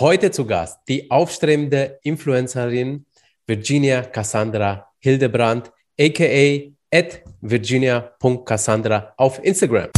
[0.00, 3.04] Heute zu Gast die aufstrebende Influencerin
[3.48, 9.88] Virginia Cassandra Hildebrand, aka at virginia.cassandra auf Instagram.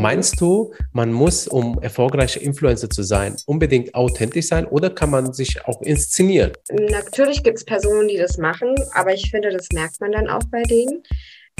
[0.00, 5.32] Meinst du, man muss, um erfolgreicher Influencer zu sein, unbedingt authentisch sein oder kann man
[5.32, 6.50] sich auch inszenieren?
[6.68, 10.42] Natürlich gibt es Personen, die das machen, aber ich finde, das merkt man dann auch
[10.50, 11.04] bei denen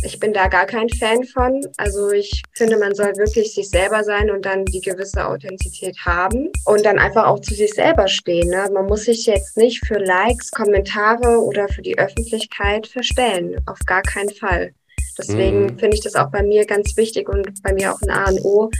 [0.03, 1.61] ich bin da gar kein Fan von.
[1.77, 6.51] Also ich finde, man soll wirklich sich selber sein und dann die gewisse Authentizität haben
[6.65, 8.49] und dann einfach auch zu sich selber stehen.
[8.51, 8.69] Ne?
[8.73, 13.57] Man muss sich jetzt nicht für Likes, Kommentare oder für die Öffentlichkeit verstellen.
[13.67, 14.73] Auf gar keinen Fall.
[15.19, 15.79] Deswegen mhm.
[15.79, 18.45] finde ich das auch bei mir ganz wichtig und bei mir auch ein A und
[18.45, 18.71] O,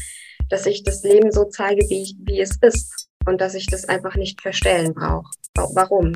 [0.49, 4.15] dass ich das Leben so zeige, wie, wie es ist und dass ich das einfach
[4.15, 5.31] nicht verstellen brauche.
[5.55, 6.13] Warum?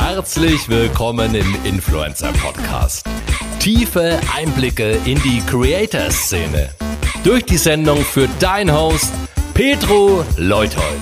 [0.00, 3.04] Herzlich willkommen im Influencer Podcast.
[3.58, 6.70] Tiefe Einblicke in die Creator-Szene.
[7.24, 9.12] Durch die Sendung für dein Host
[9.54, 11.00] Petro Leuthold.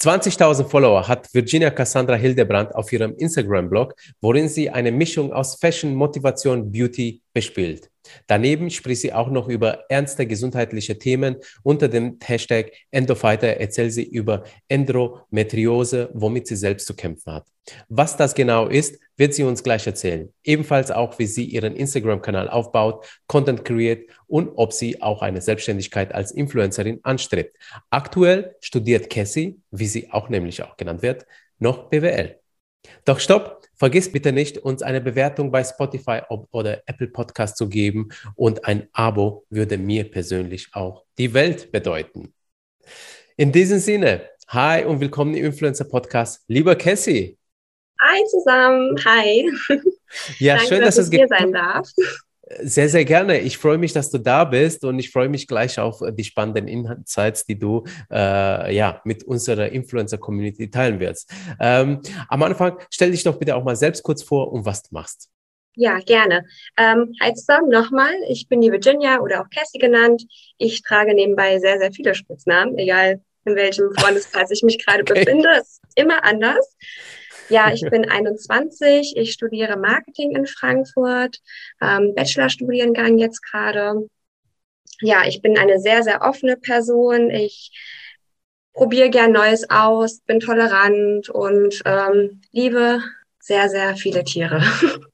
[0.00, 5.94] 20.000 Follower hat Virginia Cassandra Hildebrand auf ihrem Instagram-Blog, worin sie eine Mischung aus Fashion,
[5.94, 7.90] Motivation, Beauty bespielt.
[8.26, 11.36] Daneben spricht sie auch noch über ernste gesundheitliche Themen.
[11.62, 17.46] Unter dem Hashtag Endofighter erzählt sie über Endometriose, womit sie selbst zu kämpfen hat.
[17.88, 20.32] Was das genau ist, wird sie uns gleich erzählen.
[20.44, 26.14] Ebenfalls auch, wie sie ihren Instagram-Kanal aufbaut, Content kreiert und ob sie auch eine Selbstständigkeit
[26.14, 27.56] als Influencerin anstrebt.
[27.90, 31.26] Aktuell studiert Cassie, wie sie auch nämlich auch genannt wird,
[31.58, 32.40] noch BWL.
[33.04, 38.10] Doch stopp, vergiss bitte nicht, uns eine Bewertung bei Spotify oder Apple Podcast zu geben
[38.36, 42.34] und ein Abo würde mir persönlich auch die Welt bedeuten.
[43.38, 46.44] In diesem Sinne, hi und willkommen im Influencer Podcast.
[46.46, 47.38] Lieber Cassie.
[48.02, 49.50] Hi zusammen, hi.
[50.38, 51.88] Ja, Danke, schön, dass, dass es hier sein darf.
[52.58, 53.38] Sehr, sehr gerne.
[53.38, 56.66] Ich freue mich, dass du da bist und ich freue mich gleich auf die spannenden
[56.66, 61.30] Insights, die du äh, ja, mit unserer Influencer-Community teilen wirst.
[61.60, 64.88] Ähm, am Anfang stell dich doch bitte auch mal selbst kurz vor und was du
[64.92, 65.28] machst.
[65.76, 66.44] Ja, gerne.
[66.76, 68.14] Ähm, hi zusammen nochmal.
[68.28, 70.24] Ich bin die Virginia oder auch Cassie genannt.
[70.58, 75.24] Ich trage nebenbei sehr, sehr viele Spitznamen, egal in welchem Freundeskreis ich mich gerade okay.
[75.24, 75.48] befinde.
[75.52, 76.76] Es ist immer anders.
[77.50, 81.38] Ja, ich bin 21, ich studiere Marketing in Frankfurt,
[81.82, 84.08] ähm, Bachelorstudiengang jetzt gerade.
[85.00, 87.30] Ja, ich bin eine sehr, sehr offene Person.
[87.30, 87.72] Ich
[88.72, 93.02] probiere gern Neues aus, bin tolerant und ähm, liebe
[93.40, 94.62] sehr, sehr viele Tiere.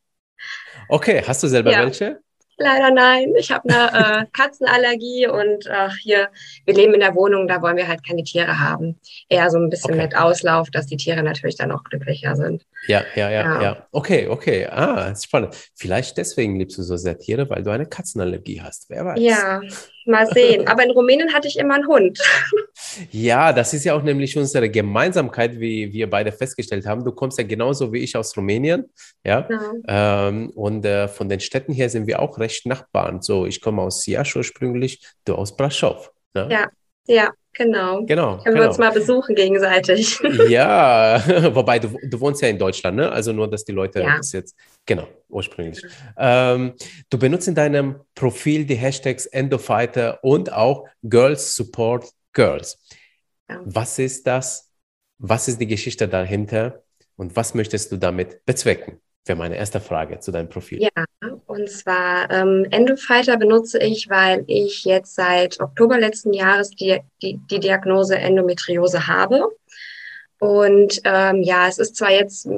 [0.88, 1.80] Okay, hast du selber ja.
[1.80, 2.20] welche?
[2.58, 3.34] Leider nein.
[3.38, 6.28] Ich habe eine äh, Katzenallergie und äh, hier,
[6.64, 8.98] wir leben in der Wohnung, da wollen wir halt keine Tiere haben.
[9.28, 10.04] Eher so ein bisschen okay.
[10.04, 12.64] mit Auslauf, dass die Tiere natürlich dann auch glücklicher sind.
[12.86, 13.86] Ja, ja, ja, ja, ja.
[13.92, 14.66] Okay, okay.
[14.66, 15.54] Ah, ist spannend.
[15.74, 18.88] Vielleicht deswegen liebst du so sehr Tiere, weil du eine Katzenallergie hast.
[18.88, 19.20] Wer weiß.
[19.20, 19.60] Ja,
[20.06, 20.66] mal sehen.
[20.68, 22.20] Aber in Rumänien hatte ich immer einen Hund.
[23.10, 27.04] Ja, das ist ja auch nämlich unsere Gemeinsamkeit, wie wir beide festgestellt haben.
[27.04, 28.90] Du kommst ja genauso wie ich aus Rumänien,
[29.24, 29.48] ja.
[29.86, 30.28] ja.
[30.28, 33.22] Ähm, und äh, von den Städten her sind wir auch recht Nachbarn.
[33.22, 36.10] So, ich komme aus Siasch ursprünglich, du aus Braschow.
[36.34, 36.48] Ne?
[36.50, 36.68] Ja,
[37.06, 37.30] ja.
[37.56, 38.04] Genau.
[38.04, 38.36] Genau.
[38.38, 38.60] Können genau.
[38.60, 40.20] wir uns mal besuchen gegenseitig.
[40.48, 41.22] Ja,
[41.54, 43.10] wobei du, du wohnst ja in Deutschland, ne?
[43.10, 44.16] Also nur, dass die Leute ja.
[44.16, 45.82] das jetzt, genau, ursprünglich.
[46.18, 46.74] Ähm,
[47.10, 52.78] du benutzt in deinem Profil die Hashtags Endofighter und auch Girls Support Girls.
[53.48, 53.60] Ja.
[53.64, 54.70] Was ist das?
[55.18, 56.82] Was ist die Geschichte dahinter?
[57.16, 59.00] Und was möchtest du damit bezwecken?
[59.26, 60.81] Wäre meine erste Frage zu deinem Profil.
[60.81, 61.04] Ja,
[61.47, 67.41] und zwar ähm, Endofighter benutze ich, weil ich jetzt seit Oktober letzten Jahres die, die,
[67.50, 69.48] die Diagnose Endometriose habe.
[70.38, 72.48] Und ähm, ja, es ist zwar jetzt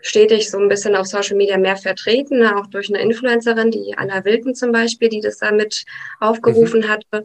[0.00, 4.24] stetig so ein bisschen auf Social Media mehr vertreten, auch durch eine Influencerin, die Anna
[4.24, 5.84] Wilken zum Beispiel, die das damit
[6.20, 6.88] aufgerufen mhm.
[6.88, 7.24] hatte.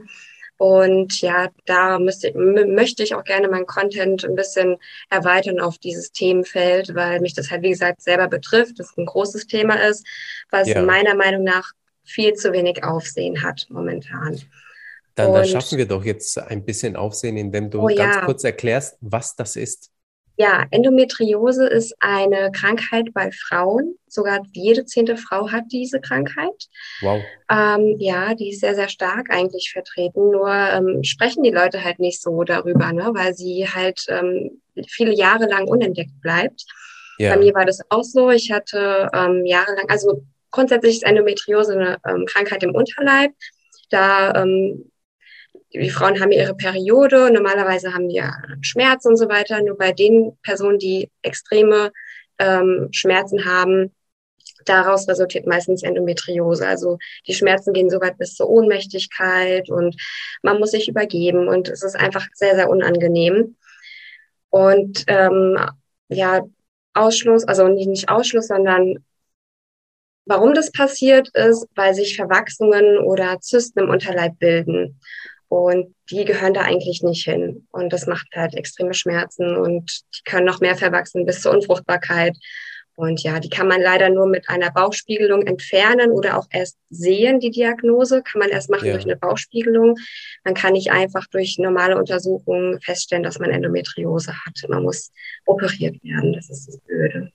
[0.58, 4.78] Und ja, da müsste, möchte ich auch gerne meinen Content ein bisschen
[5.09, 9.47] erweitern auf dieses Themenfeld, weil mich das halt, wie gesagt, selber betrifft, das ein großes
[9.47, 10.06] Thema ist,
[10.52, 10.81] was ja.
[10.81, 11.72] meiner Meinung nach
[12.03, 14.40] viel zu wenig Aufsehen hat momentan.
[15.16, 18.25] Dann, dann schaffen wir doch jetzt ein bisschen Aufsehen, indem du oh, ganz ja.
[18.25, 19.92] kurz erklärst, was das ist.
[20.44, 23.95] Ja, Endometriose ist eine Krankheit bei Frauen.
[24.07, 26.68] Sogar jede zehnte Frau hat diese Krankheit.
[27.00, 27.24] Wow.
[27.50, 30.31] Ähm, ja, die ist sehr, sehr stark eigentlich vertreten.
[30.31, 33.12] Nur ähm, sprechen die Leute halt nicht so darüber, ne?
[33.13, 36.66] weil sie halt ähm, viele Jahre lang unentdeckt bleibt.
[37.19, 37.36] Ja.
[37.36, 38.30] Bei mir war das auch so.
[38.30, 43.31] Ich hatte ähm, jahrelang, also grundsätzlich ist Endometriose eine ähm, Krankheit im Unterleib.
[43.92, 44.92] Da ähm,
[45.74, 49.62] die Frauen haben ihre Periode, normalerweise haben ja Schmerz und so weiter.
[49.62, 51.92] Nur bei den Personen, die extreme
[52.38, 53.92] ähm, Schmerzen haben,
[54.66, 56.68] daraus resultiert meistens Endometriose.
[56.68, 56.98] Also
[57.28, 59.96] die Schmerzen gehen so weit bis zur Ohnmächtigkeit und
[60.42, 63.56] man muss sich übergeben und es ist einfach sehr, sehr unangenehm.
[64.50, 65.58] Und ähm,
[66.10, 66.42] ja,
[66.94, 69.04] Ausschluss, also nicht Ausschluss, sondern
[70.26, 75.00] warum das passiert ist, weil sich Verwachsungen oder Zysten im Unterleib bilden.
[75.54, 77.68] Und die gehören da eigentlich nicht hin.
[77.72, 82.36] Und das macht halt extreme Schmerzen und die können noch mehr verwachsen bis zur Unfruchtbarkeit.
[82.96, 87.40] Und ja, die kann man leider nur mit einer Bauchspiegelung entfernen oder auch erst sehen,
[87.40, 88.24] die Diagnose.
[88.24, 88.94] Kann man erst machen ja.
[88.94, 89.96] durch eine Bauchspiegelung.
[90.44, 94.60] Man kann nicht einfach durch normale Untersuchungen feststellen, dass man Endometriose hat.
[94.68, 95.12] Man muss
[95.46, 96.34] operiert werden.
[96.34, 97.32] Das ist das Blöde.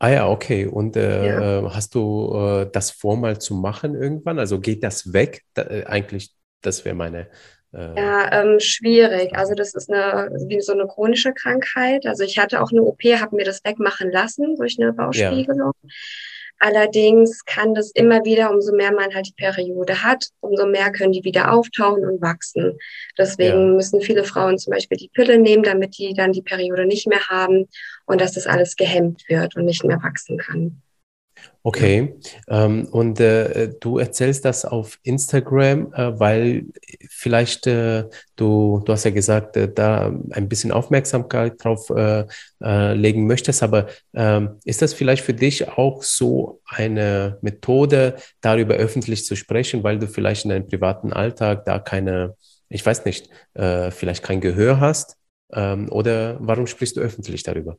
[0.00, 0.66] Ah ja, okay.
[0.66, 1.58] Und äh, ja.
[1.60, 4.40] Äh, hast du äh, das vor, mal zu machen irgendwann?
[4.40, 5.42] Also geht das weg?
[5.54, 7.28] Da, äh, eigentlich, das wäre meine
[7.72, 9.36] ja, ähm, schwierig.
[9.36, 12.04] Also das ist eine wie so eine chronische Krankheit.
[12.06, 15.72] Also ich hatte auch eine OP, habe mir das wegmachen lassen durch eine Bauspiegelung.
[15.82, 15.90] Ja.
[16.62, 21.12] Allerdings kann das immer wieder, umso mehr man halt die Periode hat, umso mehr können
[21.12, 22.76] die wieder auftauchen und wachsen.
[23.16, 23.74] Deswegen ja.
[23.76, 27.26] müssen viele Frauen zum Beispiel die Pille nehmen, damit die dann die Periode nicht mehr
[27.28, 27.66] haben
[28.04, 30.82] und dass das alles gehemmt wird und nicht mehr wachsen kann.
[31.62, 32.14] Okay,
[32.48, 36.66] ähm, und äh, du erzählst das auf Instagram, äh, weil
[37.10, 38.04] vielleicht äh,
[38.36, 42.24] du, du hast ja gesagt, äh, da ein bisschen Aufmerksamkeit drauf äh,
[42.62, 48.76] äh, legen möchtest, aber ähm, ist das vielleicht für dich auch so eine Methode, darüber
[48.76, 52.36] öffentlich zu sprechen, weil du vielleicht in deinem privaten Alltag da keine,
[52.70, 55.16] ich weiß nicht, vielleicht kein Gehör hast?
[55.52, 57.76] Ähm, oder warum sprichst du öffentlich darüber?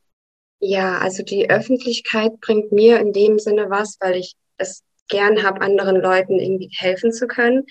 [0.63, 5.62] Ja, also die Öffentlichkeit bringt mir in dem Sinne was, weil ich es gern habe,
[5.62, 7.66] anderen Leuten irgendwie helfen zu können.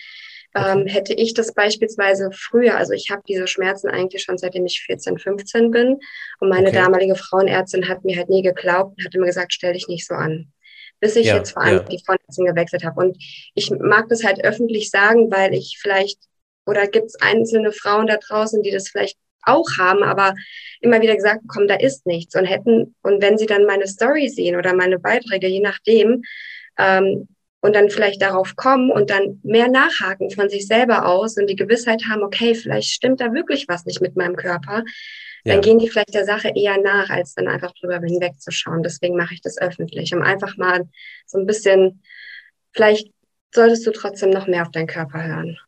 [0.56, 4.82] Ähm, hätte ich das beispielsweise früher, also ich habe diese Schmerzen eigentlich schon seitdem ich
[4.82, 6.00] 14, 15 bin
[6.40, 6.76] und meine okay.
[6.76, 10.14] damalige Frauenärztin hat mir halt nie geglaubt und hat immer gesagt, stell dich nicht so
[10.14, 10.52] an.
[10.98, 11.82] Bis ich ja, jetzt vor allem ja.
[11.84, 13.00] die Frauenärztin gewechselt habe.
[13.00, 13.16] Und
[13.54, 16.18] ich mag das halt öffentlich sagen, weil ich vielleicht,
[16.66, 20.34] oder gibt es einzelne Frauen da draußen, die das vielleicht auch haben, aber
[20.80, 24.28] immer wieder gesagt bekommen, da ist nichts und hätten, und wenn sie dann meine Story
[24.28, 26.22] sehen oder meine Beiträge, je nachdem,
[26.78, 27.28] ähm,
[27.62, 31.56] und dann vielleicht darauf kommen und dann mehr nachhaken von sich selber aus und die
[31.56, 34.82] Gewissheit haben, okay, vielleicht stimmt da wirklich was nicht mit meinem Körper,
[35.44, 35.60] dann ja.
[35.60, 38.82] gehen die vielleicht der Sache eher nach, als dann einfach drüber hinwegzuschauen.
[38.82, 40.88] Deswegen mache ich das öffentlich, um einfach mal
[41.26, 42.02] so ein bisschen,
[42.72, 43.10] vielleicht
[43.54, 45.58] solltest du trotzdem noch mehr auf deinen Körper hören.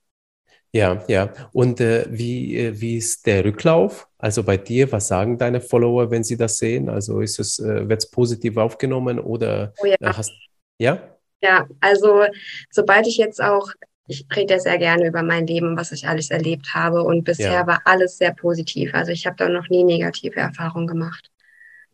[0.74, 1.32] Ja, ja.
[1.52, 4.08] Und äh, wie, äh, wie ist der Rücklauf?
[4.16, 6.88] Also bei dir, was sagen deine Follower, wenn sie das sehen?
[6.88, 9.96] Also ist es, äh, wird es positiv aufgenommen oder oh ja.
[10.00, 10.32] Äh, hast
[10.78, 10.98] ja?
[11.42, 12.24] Ja, also
[12.70, 13.68] sobald ich jetzt auch,
[14.06, 17.66] ich rede sehr gerne über mein Leben, was ich alles erlebt habe und bisher ja.
[17.66, 18.94] war alles sehr positiv.
[18.94, 21.31] Also ich habe da noch nie negative Erfahrungen gemacht.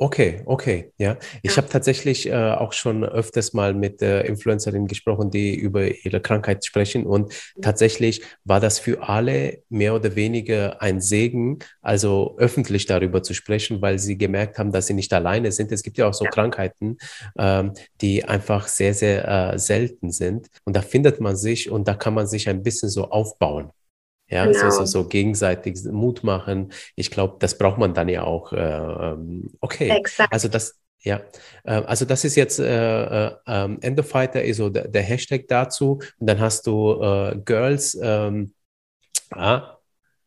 [0.00, 1.16] Okay, okay, ja.
[1.42, 1.56] Ich ja.
[1.56, 6.64] habe tatsächlich äh, auch schon öfters mal mit äh, Influencerinnen gesprochen, die über ihre Krankheit
[6.64, 7.04] sprechen.
[7.04, 7.62] Und mhm.
[7.62, 13.82] tatsächlich war das für alle mehr oder weniger ein Segen, also öffentlich darüber zu sprechen,
[13.82, 15.72] weil sie gemerkt haben, dass sie nicht alleine sind.
[15.72, 16.30] Es gibt ja auch so ja.
[16.30, 16.98] Krankheiten,
[17.36, 20.46] ähm, die einfach sehr, sehr äh, selten sind.
[20.62, 23.72] Und da findet man sich und da kann man sich ein bisschen so aufbauen.
[24.30, 24.70] Ja, genau.
[24.70, 26.72] so, so, gegenseitig Mut machen.
[26.96, 28.52] Ich glaube, das braucht man dann ja auch.
[28.52, 29.88] Äh, ähm, okay.
[29.88, 30.32] Exakt.
[30.32, 31.22] Also das, ja,
[31.64, 36.00] äh, also das ist jetzt äh, äh, ähm, Endofighter ist so der, der, Hashtag dazu.
[36.18, 38.52] Und dann hast du äh, Girls, ähm,
[39.30, 39.78] ah,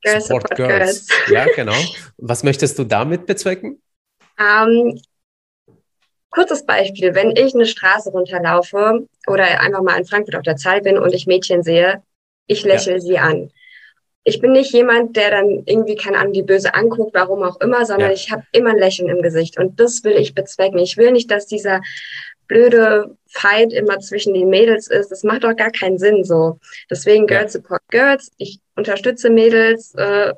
[0.02, 1.08] Girls Support, Support Girls.
[1.08, 1.28] Girls.
[1.32, 1.78] Ja, genau.
[2.18, 3.82] Was möchtest du damit bezwecken?
[4.40, 5.00] Ähm,
[6.32, 10.82] kurzes Beispiel, wenn ich eine Straße runterlaufe oder einfach mal in Frankfurt auf der Zahl
[10.82, 12.02] bin und ich Mädchen sehe,
[12.48, 13.00] ich lächle ja.
[13.00, 13.52] sie an
[14.24, 17.86] ich bin nicht jemand, der dann irgendwie, keine Ahnung, die böse anguckt, warum auch immer,
[17.86, 18.16] sondern ja.
[18.16, 19.58] ich habe immer ein Lächeln im Gesicht.
[19.58, 20.78] Und das will ich bezwecken.
[20.78, 21.82] Ich will nicht, dass dieser
[22.48, 25.10] blöde Fight immer zwischen den Mädels ist.
[25.10, 26.60] Das macht doch gar keinen Sinn so.
[26.90, 28.32] Deswegen Girls Support Girls.
[28.38, 30.34] Ich unterstütze Mädels äh,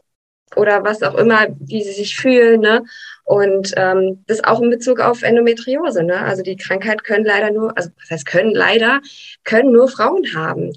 [0.56, 2.62] oder was auch immer, wie sie sich fühlen.
[2.62, 2.84] Ne?
[3.26, 6.04] Und ähm, das auch in Bezug auf Endometriose.
[6.04, 6.20] Ne?
[6.20, 9.02] Also die Krankheit können leider nur, also was heißt können leider,
[9.44, 10.72] können nur Frauen haben.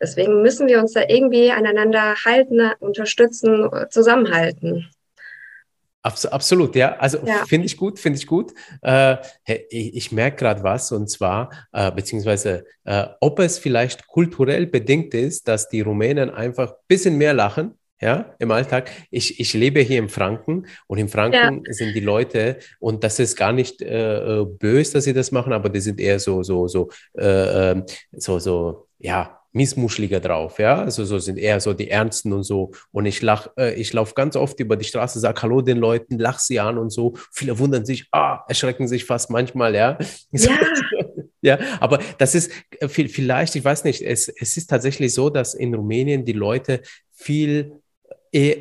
[0.00, 4.90] Deswegen müssen wir uns da irgendwie aneinander halten, unterstützen, zusammenhalten.
[6.02, 6.96] Absolut, ja.
[6.98, 7.44] Also ja.
[7.48, 8.52] finde ich gut, finde ich gut.
[8.82, 14.66] Äh, ich, ich merke gerade was und zwar, äh, beziehungsweise, äh, ob es vielleicht kulturell
[14.66, 18.90] bedingt ist, dass die Rumänen einfach ein bisschen mehr lachen, ja, im Alltag.
[19.10, 21.72] Ich, ich lebe hier in Franken und in Franken ja.
[21.72, 25.52] sind die Leute, und das ist gar nicht äh, äh böse, dass sie das machen,
[25.52, 26.88] aber die sind eher so, so, so,
[27.18, 30.82] äh, ähm, so, so, ja, missmuscheliger drauf, ja.
[30.82, 32.72] Also so sind eher so die Ernsten und so.
[32.92, 36.18] Und ich lach, äh, ich laufe ganz oft über die Straße, sage Hallo den Leuten,
[36.18, 37.14] lach sie an und so.
[37.32, 39.98] Viele wundern sich, ah, erschrecken sich fast manchmal, ja.
[40.30, 40.50] Ja.
[41.42, 45.54] Ja, aber das ist äh, vielleicht, ich weiß nicht, es, es ist tatsächlich so, dass
[45.54, 46.80] in Rumänien die Leute
[47.12, 47.82] viel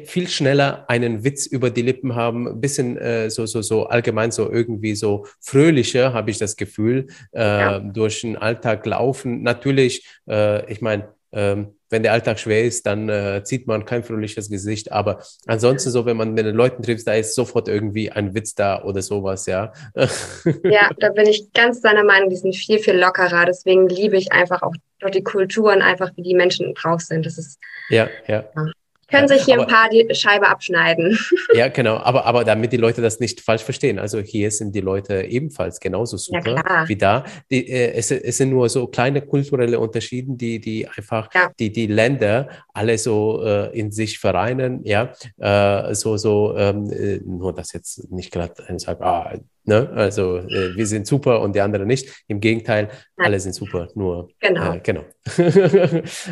[0.05, 4.32] viel schneller einen Witz über die Lippen haben, ein bisschen äh, so, so, so allgemein
[4.32, 7.79] so irgendwie so fröhlicher, habe ich das Gefühl, äh, ja.
[7.79, 9.44] durch den Alltag laufen.
[9.44, 14.03] Natürlich, äh, ich meine, ähm, wenn der Alltag schwer ist, dann äh, zieht man kein
[14.03, 14.91] fröhliches Gesicht.
[14.91, 18.55] Aber ansonsten so, wenn man mit den Leuten trifft, da ist sofort irgendwie ein Witz
[18.55, 19.74] da oder sowas, ja.
[20.63, 23.46] ja, da bin ich ganz deiner Meinung, die sind viel, viel lockerer.
[23.46, 24.74] Deswegen liebe ich einfach auch
[25.13, 27.25] die Kulturen, einfach wie die Menschen drauf sind.
[27.25, 28.46] Das ist ja, ja.
[28.55, 28.72] ja.
[29.08, 31.18] Können sich hier aber, ein paar die Scheibe abschneiden.
[31.54, 31.98] Ja, genau.
[31.98, 34.00] Aber, aber damit die Leute das nicht falsch verstehen.
[34.00, 37.24] Also hier sind die Leute ebenfalls genauso super ja, wie da.
[37.52, 41.52] Die, äh, es, es, sind nur so kleine kulturelle Unterschiede, die, die einfach ja.
[41.60, 44.82] die, die Länder alle so äh, in sich vereinen.
[44.84, 49.90] Ja, äh, so, so, ähm, äh, nur dass jetzt nicht gerade sagt, ah, Ne?
[49.96, 52.24] Also äh, wir sind super und die anderen nicht.
[52.28, 53.28] Im Gegenteil, Nein.
[53.28, 53.88] alle sind super.
[53.96, 54.74] Nur genau.
[54.74, 55.04] Äh, genau.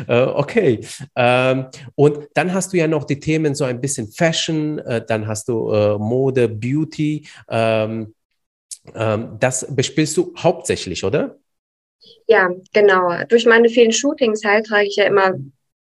[0.08, 0.80] äh, okay.
[1.16, 5.26] Ähm, und dann hast du ja noch die Themen so ein bisschen Fashion, äh, dann
[5.26, 7.26] hast du äh, Mode, Beauty.
[7.48, 8.14] Ähm,
[8.94, 11.36] ähm, das bespielst du hauptsächlich, oder?
[12.26, 13.24] Ja, genau.
[13.28, 15.34] Durch meine vielen Shootings halt trage ich ja immer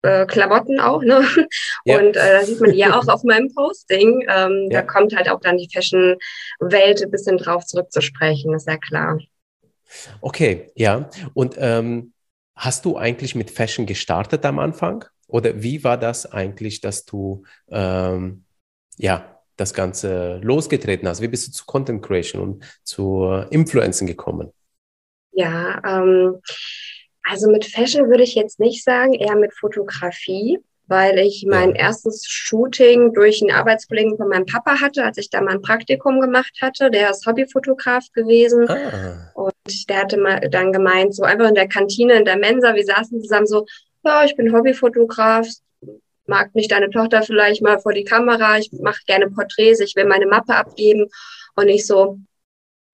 [0.04, 1.26] äh, Klamotten auch, ne?
[1.87, 1.99] Ja.
[1.99, 4.25] Und äh, da sieht man ja auch auf meinem Posting.
[4.28, 4.80] Ähm, ja.
[4.80, 9.18] Da kommt halt auch dann die Fashion-Welt ein bisschen drauf zurückzusprechen, ist ja klar.
[10.20, 11.08] Okay, ja.
[11.34, 12.12] Und ähm,
[12.54, 15.04] hast du eigentlich mit Fashion gestartet am Anfang?
[15.26, 18.44] Oder wie war das eigentlich, dass du ähm,
[18.96, 21.20] ja das Ganze losgetreten hast?
[21.20, 24.52] Wie bist du zu Content Creation und zu Influencen gekommen?
[25.32, 26.40] Ja, ähm,
[27.25, 32.26] also mit Fashion würde ich jetzt nicht sagen, eher mit Fotografie, weil ich mein erstes
[32.26, 36.52] Shooting durch einen Arbeitskollegen von meinem Papa hatte, als ich da mal ein Praktikum gemacht
[36.61, 36.90] hatte.
[36.90, 38.69] Der ist Hobbyfotograf gewesen.
[38.69, 39.31] Ah.
[39.35, 42.85] Und der hatte mal dann gemeint, so einfach in der Kantine, in der Mensa, wir
[42.85, 43.64] saßen zusammen so,
[44.04, 45.49] ja, ich bin Hobbyfotograf,
[46.26, 50.04] mag nicht deine Tochter vielleicht mal vor die Kamera, ich mache gerne Porträts, ich will
[50.04, 51.09] meine Mappe abgeben.
[51.57, 52.19] Und ich so,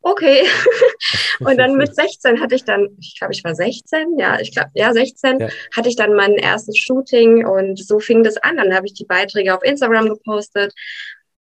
[0.02, 0.46] okay.
[1.40, 4.70] und dann mit 16 hatte ich dann, ich glaube, ich war 16, ja, ich glaube,
[4.74, 5.48] ja, 16, ja.
[5.74, 8.56] hatte ich dann mein erstes Shooting und so fing das an.
[8.56, 10.72] Dann habe ich die Beiträge auf Instagram gepostet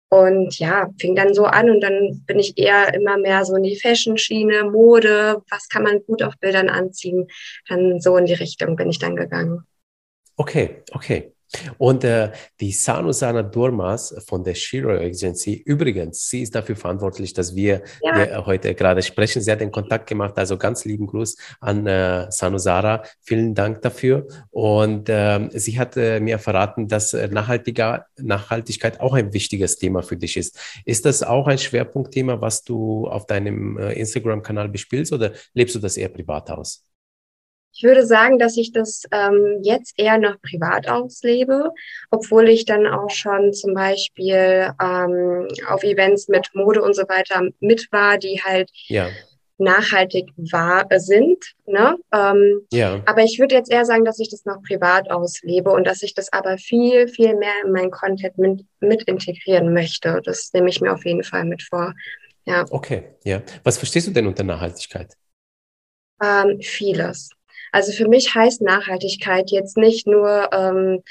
[0.09, 3.65] und ja, fing dann so an und dann bin ich eher immer mehr so in
[3.65, 7.29] die Fashion-Schiene, Mode, was kann man gut auf Bildern anziehen.
[7.69, 9.67] Dann so in die Richtung bin ich dann gegangen.
[10.37, 11.33] Okay, okay.
[11.79, 17.55] Und äh, die Sanusana Durmas von der Shiro Agency, übrigens, sie ist dafür verantwortlich, dass
[17.55, 18.45] wir ja.
[18.47, 19.43] heute gerade sprechen.
[19.43, 23.03] Sie hat den Kontakt gemacht, also ganz lieben Gruß an äh, Sanusara.
[23.21, 24.27] Vielen Dank dafür.
[24.51, 30.03] Und äh, sie hat äh, mir verraten, dass äh, Nachhaltiger, Nachhaltigkeit auch ein wichtiges Thema
[30.03, 30.59] für dich ist.
[30.85, 35.79] Ist das auch ein Schwerpunktthema, was du auf deinem äh, Instagram-Kanal bespielst oder lebst du
[35.79, 36.87] das eher privat aus?
[37.77, 41.73] Ich würde sagen, dass ich das ähm, jetzt eher noch privat auslebe,
[42.11, 47.43] obwohl ich dann auch schon zum Beispiel ähm, auf Events mit Mode und so weiter
[47.61, 49.11] mit war, die halt ja.
[49.59, 51.53] nachhaltig war, sind.
[51.67, 51.99] Ne?
[52.15, 53.03] Ähm, ja.
[53.05, 56.15] Aber ich würde jetzt eher sagen, dass ich das noch privat auslebe und dass ich
[56.15, 60.23] das aber viel, viel mehr in meinen Content mit, mit integrieren möchte.
[60.25, 61.93] Das nehme ich mir auf jeden Fall mit vor.
[62.47, 62.65] Ja.
[62.71, 63.43] Okay, ja.
[63.65, 65.13] Was verstehst du denn unter Nachhaltigkeit?
[66.23, 67.36] Ähm, vieles.
[67.77, 71.03] Also für mich heißt Nachhaltigkeit jetzt nicht nur, ähm,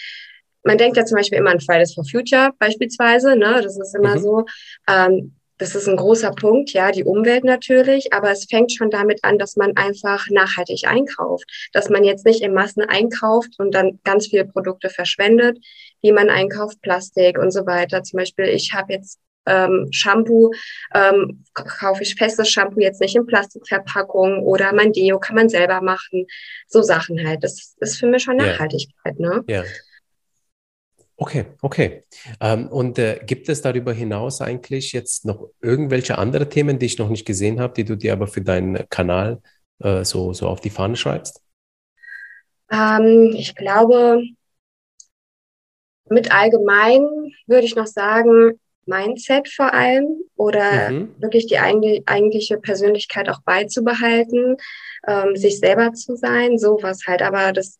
[0.63, 3.61] man denkt ja zum Beispiel immer an Fridays for Future beispielsweise, ne?
[3.61, 4.19] das ist immer mhm.
[4.19, 4.45] so.
[4.89, 9.23] Ähm, das ist ein großer Punkt, ja, die Umwelt natürlich, aber es fängt schon damit
[9.23, 13.99] an, dass man einfach nachhaltig einkauft, dass man jetzt nicht in Massen einkauft und dann
[14.03, 15.59] ganz viele Produkte verschwendet,
[16.01, 18.01] wie man einkauft, Plastik und so weiter.
[18.01, 20.51] Zum Beispiel, ich habe jetzt ähm, Shampoo,
[20.93, 25.81] ähm, kaufe ich festes Shampoo jetzt nicht in Plastikverpackung oder mein Deo kann man selber
[25.81, 26.25] machen.
[26.67, 27.43] So Sachen halt.
[27.43, 29.29] Das ist für mich schon Nachhaltigkeit, yeah.
[29.35, 29.43] ne?
[29.47, 29.63] Ja.
[31.17, 32.03] Okay, okay.
[32.41, 36.97] Ähm, und äh, gibt es darüber hinaus eigentlich jetzt noch irgendwelche andere Themen, die ich
[36.97, 39.41] noch nicht gesehen habe, die du dir aber für deinen Kanal
[39.79, 41.41] äh, so, so auf die Fahne schreibst?
[42.69, 44.23] Ähm, ich glaube,
[46.09, 47.07] mit allgemein
[47.47, 51.15] würde ich noch sagen, Mindset vor allem oder mhm.
[51.19, 54.57] wirklich die eigentliche Persönlichkeit auch beizubehalten,
[55.07, 57.21] ähm, sich selber zu sein, sowas halt.
[57.21, 57.77] Aber das,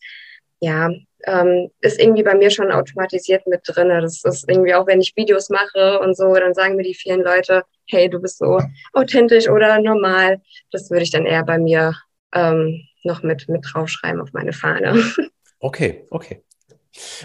[0.59, 0.89] ja,
[1.25, 3.89] ähm, ist irgendwie bei mir schon automatisiert mit drin.
[3.89, 7.21] Das ist irgendwie auch, wenn ich Videos mache und so, dann sagen mir die vielen
[7.21, 8.59] Leute, hey, du bist so
[8.93, 10.41] authentisch oder normal.
[10.71, 11.95] Das würde ich dann eher bei mir
[12.33, 15.01] ähm, noch mit, mit draufschreiben auf meine Fahne.
[15.61, 16.44] Okay, okay.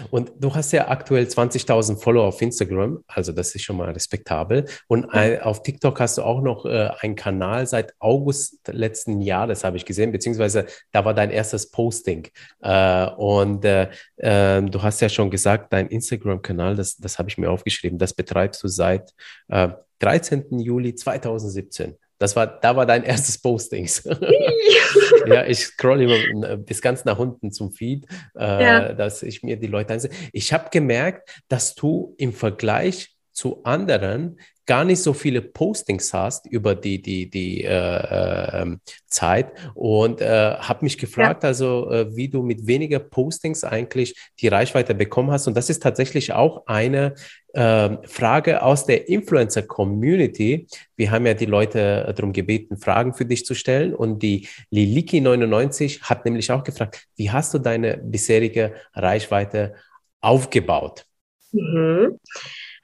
[0.09, 4.65] Und du hast ja aktuell 20.000 Follower auf Instagram, also das ist schon mal respektabel.
[4.87, 9.63] Und ein, auf TikTok hast du auch noch äh, einen Kanal seit August letzten Jahres,
[9.63, 12.27] habe ich gesehen, beziehungsweise da war dein erstes Posting.
[12.61, 17.37] Äh, und äh, ähm, du hast ja schon gesagt, dein Instagram-Kanal, das, das habe ich
[17.37, 19.13] mir aufgeschrieben, das betreibst du seit
[19.47, 20.51] 13.
[20.51, 21.95] Äh, Juli 2017.
[22.17, 23.89] Das war, da war dein erstes Posting.
[25.27, 28.93] ja, ich scroll immer bis ganz nach unten zum Feed, äh, ja.
[28.93, 30.11] dass ich mir die Leute ansehe.
[30.33, 34.37] Ich habe gemerkt, dass du im Vergleich zu anderen
[34.71, 40.55] gar nicht so viele Postings hast über die, die, die äh, äh, Zeit und äh,
[40.55, 41.49] habe mich gefragt, ja.
[41.49, 45.47] also äh, wie du mit weniger Postings eigentlich die Reichweite bekommen hast.
[45.47, 47.15] Und das ist tatsächlich auch eine
[47.53, 50.67] ähm, Frage aus der Influencer-Community.
[50.95, 53.93] Wir haben ja die Leute darum gebeten, Fragen für dich zu stellen.
[53.93, 59.73] Und die Liliki99 hat nämlich auch gefragt, wie hast du deine bisherige Reichweite
[60.21, 61.05] aufgebaut?
[61.51, 62.19] Mhm.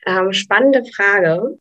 [0.07, 1.59] Ähm, spannende Frage.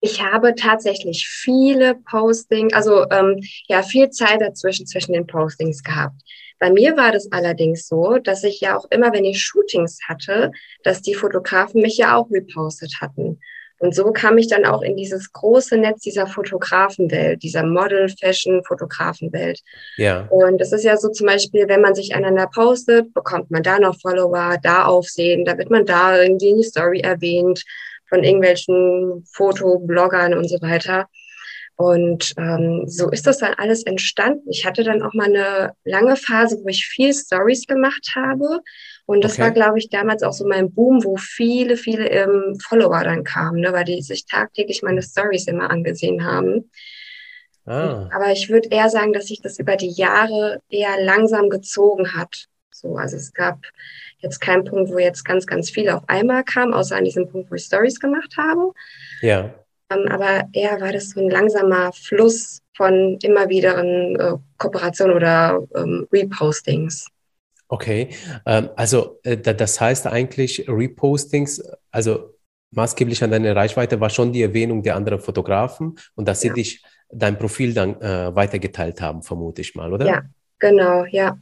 [0.00, 6.20] Ich habe tatsächlich viele Postings, also ähm, ja, viel Zeit dazwischen zwischen den Postings gehabt.
[6.58, 10.50] Bei mir war das allerdings so, dass ich ja auch immer, wenn ich Shootings hatte,
[10.82, 13.40] dass die Fotografen mich ja auch repostet hatten.
[13.78, 19.60] Und so kam ich dann auch in dieses große Netz dieser Fotografenwelt, dieser Model-Fashion-Fotografenwelt.
[19.96, 20.26] Ja.
[20.30, 23.78] Und es ist ja so zum Beispiel, wenn man sich einander postet, bekommt man da
[23.78, 27.62] noch Follower, da Aufsehen, da wird man da irgendwie in die Story erwähnt
[28.08, 31.06] von irgendwelchen Fotobloggern und so weiter.
[31.76, 34.50] Und ähm, so ist das dann alles entstanden.
[34.50, 38.60] Ich hatte dann auch mal eine lange Phase, wo ich viel Stories gemacht habe.
[39.08, 39.44] Und das okay.
[39.44, 43.60] war, glaube ich, damals auch so mein Boom, wo viele, viele ähm, Follower dann kamen,
[43.60, 46.70] ne, weil die sich tagtäglich meine Stories immer angesehen haben.
[47.64, 48.06] Ah.
[48.12, 52.48] Aber ich würde eher sagen, dass sich das über die Jahre eher langsam gezogen hat.
[52.70, 53.60] So, also es gab
[54.18, 57.50] jetzt keinen Punkt, wo jetzt ganz, ganz viele auf einmal kamen, außer an diesem Punkt,
[57.50, 58.72] wo ich Stories gemacht habe.
[59.22, 59.54] Ja.
[59.88, 65.66] Ähm, aber eher war das so ein langsamer Fluss von immer wieder äh, Kooperationen oder
[65.74, 67.08] ähm, Repostings.
[67.68, 68.08] Okay,
[68.46, 72.34] ähm, also äh, das heißt eigentlich Repostings, also
[72.70, 76.82] maßgeblich an deine Reichweite war schon die Erwähnung der anderen Fotografen und dass sie dich
[77.10, 80.06] dein Profil dann äh, weitergeteilt haben, vermute ich mal, oder?
[80.06, 80.22] Ja,
[80.58, 81.38] genau, ja.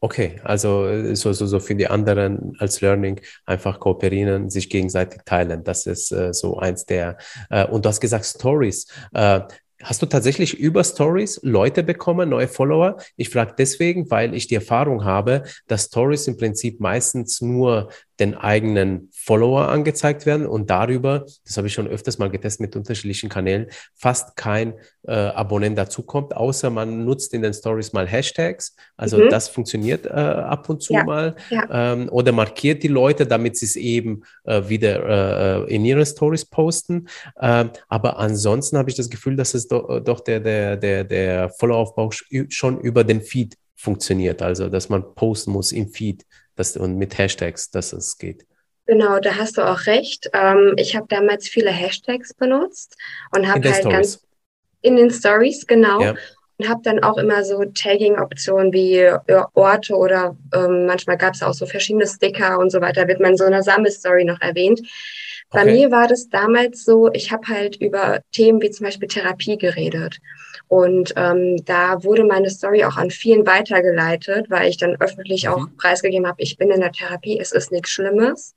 [0.00, 5.22] Okay, also äh, so, so, so für die anderen als Learning einfach kooperieren, sich gegenseitig
[5.24, 5.62] teilen.
[5.62, 7.18] Das ist äh, so eins der,
[7.50, 8.86] äh, und du hast gesagt Stories.
[9.14, 9.42] Äh,
[9.82, 12.98] Hast du tatsächlich über Stories Leute bekommen, neue Follower?
[13.16, 17.90] Ich frage deswegen, weil ich die Erfahrung habe, dass Stories im Prinzip meistens nur
[18.22, 22.76] den eigenen Follower angezeigt werden und darüber, das habe ich schon öfters mal getestet mit
[22.76, 24.74] unterschiedlichen Kanälen, fast kein
[25.06, 28.76] äh, Abonnent dazukommt, außer man nutzt in den Stories mal Hashtags.
[28.96, 29.28] Also mhm.
[29.28, 31.04] das funktioniert äh, ab und zu ja.
[31.04, 31.34] mal.
[31.50, 31.92] Ja.
[31.92, 36.44] Ähm, oder markiert die Leute, damit sie es eben äh, wieder äh, in ihre Stories
[36.44, 37.08] posten.
[37.40, 41.50] Ähm, aber ansonsten habe ich das Gefühl, dass es do, doch der, der, der, der
[41.50, 42.10] Followaufbau
[42.48, 44.42] schon über den Feed funktioniert.
[44.42, 46.24] Also dass man posten muss im Feed
[46.56, 48.46] das, und mit Hashtags, dass es geht.
[48.86, 50.28] Genau, da hast du auch recht.
[50.32, 52.96] Ähm, ich habe damals viele Hashtags benutzt
[53.34, 53.92] und habe halt Stories.
[53.92, 54.26] ganz
[54.82, 56.02] in den Stories, genau.
[56.02, 56.14] Ja.
[56.58, 59.10] Und habe dann auch immer so Tagging-Optionen wie
[59.54, 63.32] Orte oder ähm, manchmal gab es auch so verschiedene Sticker und so weiter, wird man
[63.32, 64.80] in so einer Sammelstory noch erwähnt.
[65.50, 65.72] Bei okay.
[65.72, 70.18] mir war das damals so, ich habe halt über Themen wie zum Beispiel Therapie geredet.
[70.72, 75.52] Und ähm, da wurde meine Story auch an vielen weitergeleitet, weil ich dann öffentlich mhm.
[75.52, 78.54] auch preisgegeben habe, ich bin in der Therapie, es ist nichts Schlimmes.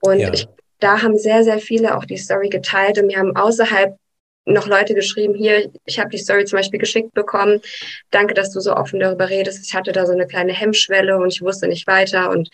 [0.00, 0.32] Und ja.
[0.32, 0.48] ich,
[0.80, 3.96] da haben sehr, sehr viele auch die Story geteilt und mir haben außerhalb
[4.46, 7.60] noch Leute geschrieben, hier, ich habe die Story zum Beispiel geschickt bekommen.
[8.10, 9.64] Danke, dass du so offen darüber redest.
[9.64, 12.50] Ich hatte da so eine kleine Hemmschwelle und ich wusste nicht weiter und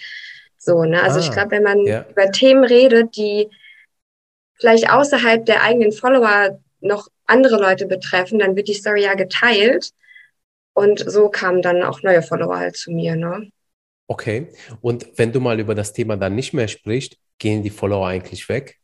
[0.59, 0.85] so.
[0.85, 1.03] Ne?
[1.03, 2.05] Also ah, ich glaube, wenn man ja.
[2.11, 3.49] über Themen redet, die
[4.61, 9.91] vielleicht außerhalb der eigenen Follower noch andere Leute betreffen, dann wird die Story ja geteilt.
[10.75, 13.17] Und so kamen dann auch neue Follower halt zu mir.
[13.17, 13.51] Ne?
[14.07, 14.49] Okay.
[14.81, 18.49] Und wenn du mal über das Thema dann nicht mehr sprichst, gehen die Follower eigentlich
[18.49, 18.79] weg?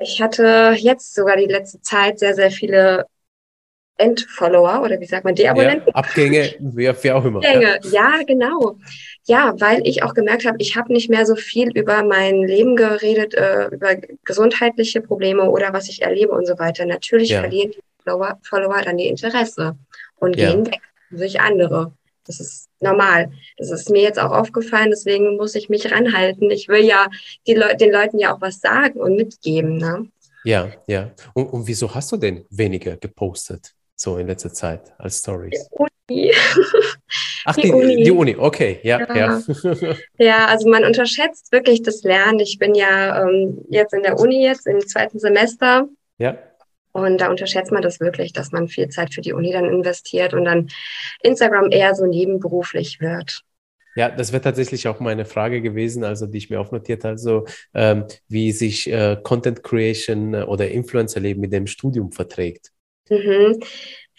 [0.00, 3.06] Ich hatte jetzt sogar die letzte Zeit sehr, sehr viele
[3.96, 5.88] Endfollower oder wie sagt man, Deabonnenten?
[5.88, 7.38] Ja, Abgänge, wie, wie auch immer.
[7.38, 7.90] Abgänge, ja.
[7.90, 8.76] ja, genau.
[9.24, 12.76] Ja, weil ich auch gemerkt habe, ich habe nicht mehr so viel über mein Leben
[12.76, 16.86] geredet, äh, über gesundheitliche Probleme oder was ich erlebe und so weiter.
[16.86, 17.40] Natürlich ja.
[17.40, 19.76] verlieren die Follower, Follower dann die Interesse
[20.16, 20.50] und ja.
[20.50, 20.80] gehen weg,
[21.10, 21.92] durch andere.
[22.26, 23.30] Das ist normal.
[23.58, 26.50] Das ist mir jetzt auch aufgefallen, deswegen muss ich mich ranhalten.
[26.50, 27.06] Ich will ja
[27.46, 29.76] die Le den Leuten ja auch was sagen und mitgeben.
[29.76, 30.08] Ne?
[30.44, 31.10] Ja, ja.
[31.34, 35.68] Und, und wieso hast du denn weniger gepostet, so in letzter Zeit als Stories?
[37.46, 38.02] Ach, die, die, Uni.
[38.04, 39.42] die Uni, okay, ja, ja.
[39.62, 39.94] Ja.
[40.18, 42.40] ja, also man unterschätzt wirklich das Lernen.
[42.40, 45.88] Ich bin ja ähm, jetzt in der Uni, jetzt im zweiten Semester.
[46.18, 46.38] Ja.
[46.92, 50.32] Und da unterschätzt man das wirklich, dass man viel Zeit für die Uni dann investiert
[50.32, 50.68] und dann
[51.22, 53.42] Instagram eher so nebenberuflich wird.
[53.96, 57.46] Ja, das wäre tatsächlich auch meine Frage gewesen, also die ich mir aufnotiert habe, also,
[57.74, 62.70] ähm, wie sich äh, Content Creation oder Influencer-Leben mit dem Studium verträgt.
[63.08, 63.60] Mhm.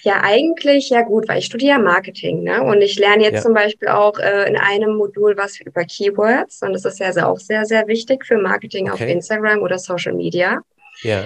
[0.03, 2.61] Ja, eigentlich ja gut, weil ich studiere Marketing, ne?
[2.61, 3.41] Und ich lerne jetzt ja.
[3.41, 7.39] zum Beispiel auch äh, in einem Modul was über Keywords und das ist ja auch
[7.39, 9.03] sehr, sehr wichtig für Marketing okay.
[9.03, 10.61] auf Instagram oder Social Media.
[11.01, 11.23] Ja.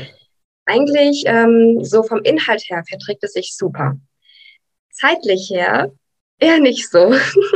[0.65, 3.97] Eigentlich ähm, so vom Inhalt her verträgt es sich super.
[4.91, 5.91] Zeitlich her
[6.39, 7.13] eher nicht so.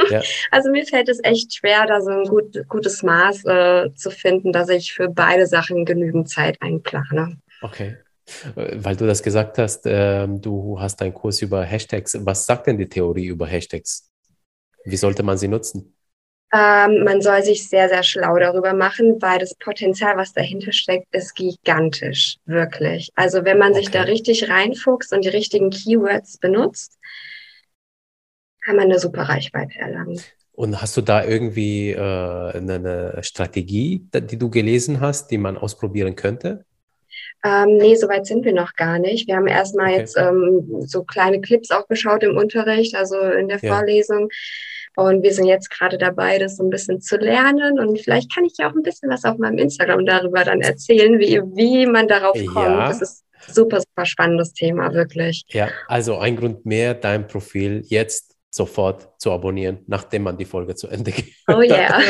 [0.10, 0.22] Ja.
[0.52, 4.52] Also mir fällt es echt schwer, da so ein gut, gutes Maß äh, zu finden,
[4.52, 7.38] dass ich für beide Sachen genügend Zeit einplane.
[7.62, 7.98] Okay.
[8.56, 12.18] Weil du das gesagt hast, äh, du hast einen Kurs über Hashtags.
[12.26, 14.10] Was sagt denn die Theorie über Hashtags?
[14.86, 15.96] Wie sollte man sie nutzen?
[16.54, 21.08] Ähm, man soll sich sehr, sehr schlau darüber machen, weil das Potenzial, was dahinter steckt,
[21.14, 23.10] ist gigantisch, wirklich.
[23.16, 23.80] Also wenn man okay.
[23.80, 27.00] sich da richtig reinfuchst und die richtigen Keywords benutzt,
[28.64, 30.22] kann man eine super Reichweite erlangen.
[30.52, 36.16] Und hast du da irgendwie äh, eine Strategie, die du gelesen hast, die man ausprobieren
[36.16, 36.66] könnte?
[37.46, 39.28] Ähm, nee, soweit sind wir noch gar nicht.
[39.28, 40.00] Wir haben erstmal okay.
[40.00, 43.76] jetzt ähm, so kleine Clips auch geschaut im Unterricht, also in der ja.
[43.76, 44.30] Vorlesung.
[44.96, 47.80] Und wir sind jetzt gerade dabei, das so ein bisschen zu lernen.
[47.80, 51.20] Und vielleicht kann ich ja auch ein bisschen was auf meinem Instagram darüber dann erzählen,
[51.20, 52.68] wie, wie man darauf kommt.
[52.68, 52.88] Ja.
[52.88, 55.44] Das ist super, super spannendes Thema, wirklich.
[55.50, 60.76] Ja, also ein Grund mehr, dein Profil jetzt sofort zu abonnieren, nachdem man die Folge
[60.76, 61.34] zu Ende geht.
[61.48, 62.04] Oh yeah.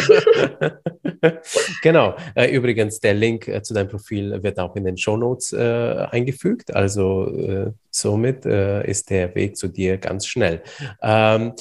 [1.82, 2.18] genau.
[2.36, 6.06] Äh, übrigens, der Link äh, zu deinem Profil wird auch in den Show Notes äh,
[6.12, 6.76] eingefügt.
[6.76, 10.62] Also äh, somit äh, ist der Weg zu dir ganz schnell.
[11.02, 11.54] Ähm,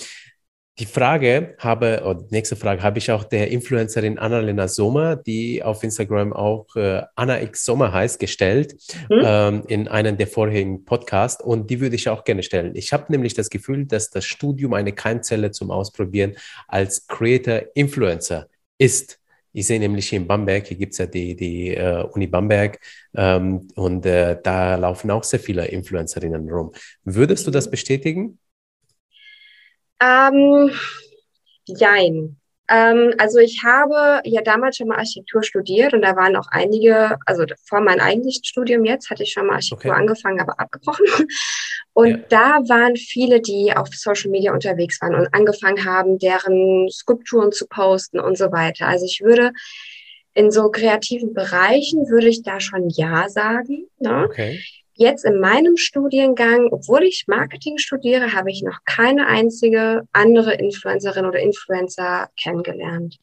[0.79, 5.63] die Frage habe, oder die nächste Frage habe ich auch der Influencerin Annalena Sommer, die
[5.63, 8.75] auf Instagram auch äh, Anna X Sommer heißt, gestellt
[9.11, 9.23] mhm.
[9.23, 12.75] ähm, in einem der vorherigen Podcasts und die würde ich auch gerne stellen.
[12.75, 16.37] Ich habe nämlich das Gefühl, dass das Studium eine Keimzelle zum Ausprobieren
[16.69, 18.47] als Creator Influencer
[18.79, 19.19] ist.
[19.53, 22.81] Ich sehe nämlich hier in Bamberg, hier gibt es ja die, die uh, Uni Bamberg
[23.15, 26.73] ähm, und äh, da laufen auch sehr viele Influencerinnen rum.
[27.05, 28.39] Würdest du das bestätigen?
[30.03, 30.71] Ähm,
[31.67, 32.37] jein.
[32.69, 37.19] Ähm, also ich habe ja damals schon mal Architektur studiert und da waren auch einige,
[37.27, 40.01] also vor meinem eigentlichen Studium jetzt hatte ich schon mal Architektur okay.
[40.01, 41.07] angefangen, aber abgebrochen.
[41.95, 42.17] Und ja.
[42.31, 47.67] da waren viele, die auf Social Media unterwegs waren und angefangen haben, deren Skulpturen zu
[47.67, 48.89] posten und so weiter.
[48.89, 49.53] Also ich würde
[50.33, 53.89] in so kreativen Bereichen würde ich da schon Ja sagen.
[53.99, 54.25] Ne?
[54.25, 54.63] Okay.
[55.03, 61.27] Jetzt in meinem Studiengang, obwohl ich Marketing studiere, habe ich noch keine einzige andere Influencerin
[61.27, 63.17] oder Influencer kennengelernt.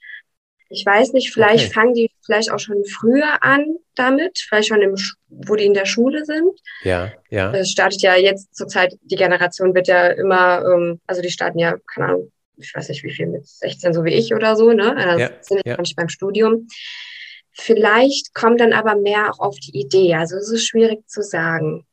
[0.68, 1.74] Ich weiß nicht, vielleicht okay.
[1.74, 4.96] fangen die vielleicht auch schon früher an damit, vielleicht schon im,
[5.30, 6.52] wo die in der Schule sind.
[6.84, 7.54] Ja, ja.
[7.54, 11.78] Es startet ja jetzt zurzeit, die Generation wird ja immer, ähm, also die starten ja,
[11.88, 14.98] keine Ahnung, ich weiß nicht wie viel, mit 16 so wie ich oder so, ne?
[14.98, 16.68] Also ja, sind ja nicht beim Studium.
[17.54, 20.16] Vielleicht kommt dann aber mehr auch auf die Idee.
[20.16, 21.86] Also es ist schwierig zu sagen.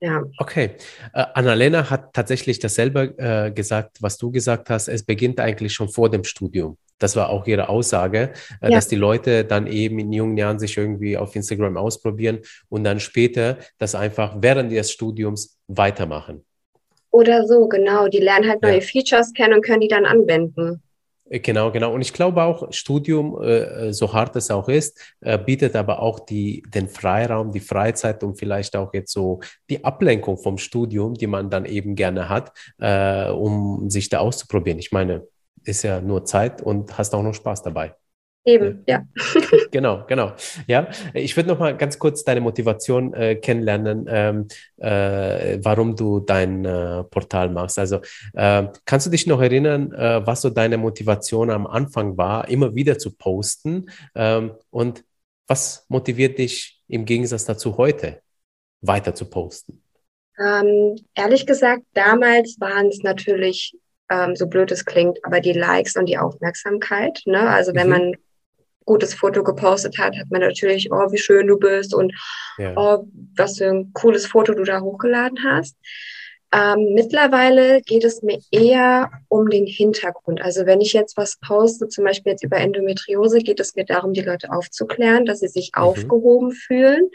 [0.00, 0.24] Ja.
[0.38, 0.76] Okay.
[1.12, 4.88] Äh, Annalena hat tatsächlich dasselbe äh, gesagt, was du gesagt hast.
[4.88, 6.78] Es beginnt eigentlich schon vor dem Studium.
[6.98, 8.70] Das war auch ihre Aussage, äh, ja.
[8.70, 13.00] dass die Leute dann eben in jungen Jahren sich irgendwie auf Instagram ausprobieren und dann
[13.00, 16.44] später das einfach während ihres Studiums weitermachen.
[17.10, 18.08] Oder so, genau.
[18.08, 18.80] Die lernen halt neue ja.
[18.80, 20.82] Features kennen und können die dann anwenden.
[21.30, 21.94] Äh, genau, genau.
[21.94, 26.20] Und ich glaube auch, Studium, äh, so hart es auch ist, äh, bietet aber auch
[26.20, 29.40] die, den Freiraum, die Freizeit und vielleicht auch jetzt so
[29.70, 34.78] die Ablenkung vom Studium, die man dann eben gerne hat, äh, um sich da auszuprobieren.
[34.78, 35.26] Ich meine,
[35.64, 37.94] ist ja nur Zeit und hast auch noch Spaß dabei.
[38.44, 39.04] Eben, ja.
[39.70, 40.32] genau, genau.
[40.66, 44.48] Ja, ich würde noch mal ganz kurz deine Motivation äh, kennenlernen, ähm,
[44.78, 47.78] äh, warum du dein äh, Portal machst.
[47.78, 48.00] Also
[48.32, 52.74] äh, kannst du dich noch erinnern, äh, was so deine Motivation am Anfang war, immer
[52.74, 53.90] wieder zu posten?
[54.14, 55.04] Ähm, und
[55.46, 58.22] was motiviert dich im Gegensatz dazu heute,
[58.80, 59.82] weiter zu posten?
[60.38, 63.76] Ähm, ehrlich gesagt, damals waren es natürlich
[64.10, 67.20] ähm, so blöd es klingt, aber die Likes und die Aufmerksamkeit.
[67.26, 67.48] Ne?
[67.48, 67.92] Also wenn mhm.
[67.92, 68.14] man
[68.90, 72.12] gutes Foto gepostet hat, hat man natürlich, oh, wie schön du bist und
[72.58, 72.72] ja.
[72.76, 75.76] oh, was für ein cooles Foto du da hochgeladen hast.
[76.52, 80.42] Ähm, mittlerweile geht es mir eher um den Hintergrund.
[80.42, 84.12] Also wenn ich jetzt was poste, zum Beispiel jetzt über Endometriose, geht es mir darum,
[84.12, 85.82] die Leute aufzuklären, dass sie sich mhm.
[85.82, 87.10] aufgehoben fühlen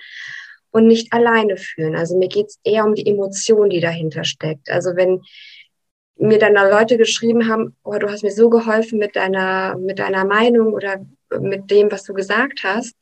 [0.72, 1.98] und nicht alleine fühlen.
[1.98, 4.70] Also mir geht es eher um die Emotion, die dahinter steckt.
[4.70, 5.22] Also wenn
[6.18, 10.00] mir dann da Leute geschrieben haben, oh, du hast mir so geholfen mit deiner, mit
[10.00, 11.06] deiner Meinung oder
[11.40, 12.96] mit dem, was du gesagt hast,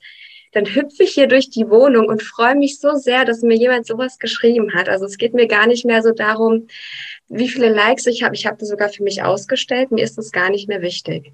[0.54, 3.88] dann hüpfe ich hier durch die Wohnung und freue mich so sehr, dass mir jemand
[3.88, 4.88] sowas geschrieben hat.
[4.88, 6.68] Also es geht mir gar nicht mehr so darum,
[7.28, 8.36] wie viele Likes ich habe.
[8.36, 9.92] Ich habe das sogar für mich ausgestellt.
[9.92, 11.34] Mir ist das gar nicht mehr wichtig.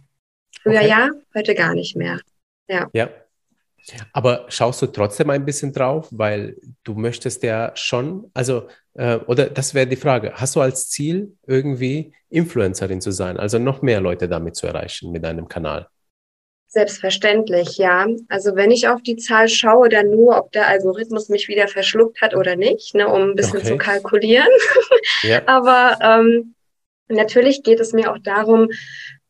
[0.61, 0.89] Früher okay.
[0.89, 2.19] ja, heute gar nicht mehr.
[2.69, 2.89] Ja.
[2.93, 3.09] Ja.
[4.13, 9.49] Aber schaust du trotzdem ein bisschen drauf, weil du möchtest ja schon, also, äh, oder
[9.49, 13.99] das wäre die Frage, hast du als Ziel irgendwie Influencerin zu sein, also noch mehr
[13.99, 15.87] Leute damit zu erreichen mit deinem Kanal?
[16.71, 18.05] Selbstverständlich, ja.
[18.27, 22.21] Also wenn ich auf die Zahl schaue, dann nur, ob der Algorithmus mich wieder verschluckt
[22.21, 23.67] hat oder nicht, ne, um ein bisschen okay.
[23.67, 24.47] zu kalkulieren.
[25.23, 25.41] Ja.
[25.47, 26.53] Aber ähm,
[27.07, 28.69] natürlich geht es mir auch darum,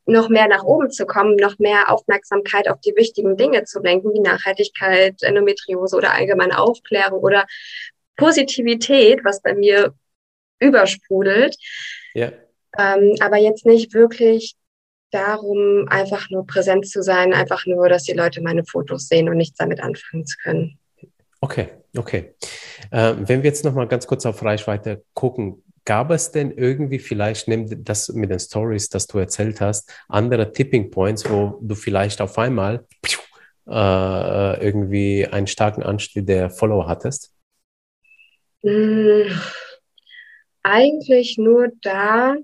[0.05, 4.13] noch mehr nach oben zu kommen, noch mehr Aufmerksamkeit auf die wichtigen Dinge zu lenken,
[4.13, 7.45] wie Nachhaltigkeit, Endometriose oder allgemeine Aufklärung oder
[8.17, 9.93] Positivität, was bei mir
[10.59, 11.55] übersprudelt.
[12.13, 12.31] Ja.
[12.77, 14.55] Ähm, aber jetzt nicht wirklich
[15.11, 19.37] darum, einfach nur präsent zu sein, einfach nur, dass die Leute meine Fotos sehen und
[19.37, 20.77] nichts damit anfangen zu können.
[21.41, 22.35] Okay, okay.
[22.91, 26.99] Äh, wenn wir jetzt noch mal ganz kurz auf Reichweite gucken, gab es denn irgendwie
[26.99, 31.75] vielleicht, nimm das mit den Stories, das du erzählt hast, andere Tipping Points, wo du
[31.75, 32.85] vielleicht auf einmal
[33.67, 37.33] äh, irgendwie einen starken Anstieg der Follower hattest?
[38.61, 39.31] Hm,
[40.63, 42.35] eigentlich nur da,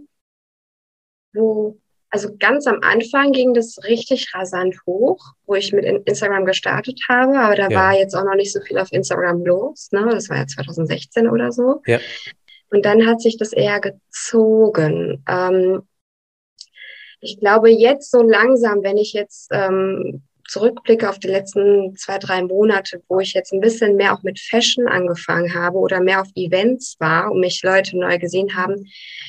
[1.34, 1.78] wo
[2.10, 7.38] also ganz am Anfang ging das richtig rasant hoch, wo ich mit Instagram gestartet habe,
[7.38, 7.78] aber da ja.
[7.78, 9.90] war jetzt auch noch nicht so viel auf Instagram los.
[9.92, 10.08] Ne?
[10.12, 11.82] Das war ja 2016 oder so.
[11.86, 12.00] Ja.
[12.70, 15.24] Und dann hat sich das eher gezogen.
[15.28, 15.82] Ähm,
[17.22, 22.44] ich glaube, jetzt so langsam, wenn ich jetzt ähm, zurückblicke auf die letzten zwei, drei
[22.44, 26.28] Monate, wo ich jetzt ein bisschen mehr auch mit Fashion angefangen habe oder mehr auf
[26.36, 28.86] Events war und mich Leute neu gesehen haben,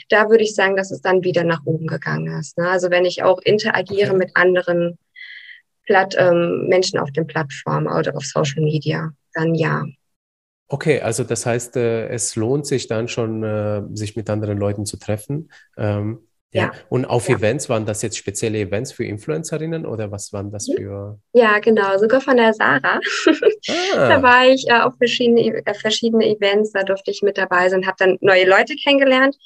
[0.08, 2.58] da würde ich sagen, dass es dann wieder nach oben gegangen ist.
[2.58, 2.68] Ne?
[2.68, 4.18] Also wenn ich auch interagiere okay.
[4.18, 4.98] mit anderen
[5.84, 9.84] Platt, ähm, Menschen auf den Plattformen oder auf Social Media, dann ja.
[10.68, 14.84] Okay, also das heißt, äh, es lohnt sich dann schon, äh, sich mit anderen Leuten
[14.84, 15.50] zu treffen.
[15.76, 16.26] Ähm,
[16.56, 16.64] ja.
[16.64, 16.72] ja.
[16.88, 17.36] Und auf ja.
[17.36, 21.18] Events, waren das jetzt spezielle Events für Influencerinnen oder was waren das für?
[21.32, 23.00] Ja, genau, sogar von der Sarah.
[23.96, 24.08] Ah.
[24.08, 27.86] da war ich äh, auf verschiedene, äh, verschiedene Events, da durfte ich mit dabei sein,
[27.86, 29.36] habe dann neue Leute kennengelernt,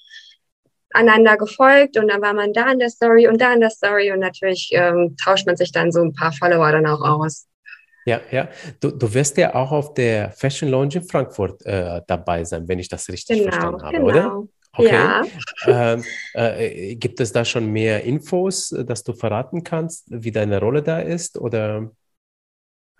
[0.90, 4.12] einander gefolgt und dann war man da in der Story und da in der Story
[4.12, 7.46] und natürlich ähm, tauscht man sich dann so ein paar Follower dann auch aus.
[8.06, 8.48] Ja, ja.
[8.80, 12.78] Du, du wirst ja auch auf der Fashion Lounge in Frankfurt äh, dabei sein, wenn
[12.78, 14.06] ich das richtig genau, verstanden habe, genau.
[14.06, 14.48] oder?
[14.72, 14.92] Okay.
[14.92, 15.22] Ja.
[15.66, 16.04] Ähm,
[16.34, 20.82] äh, gibt es da schon mehr Infos, äh, dass du verraten kannst, wie deine Rolle
[20.82, 21.38] da ist?
[21.38, 21.90] Oder?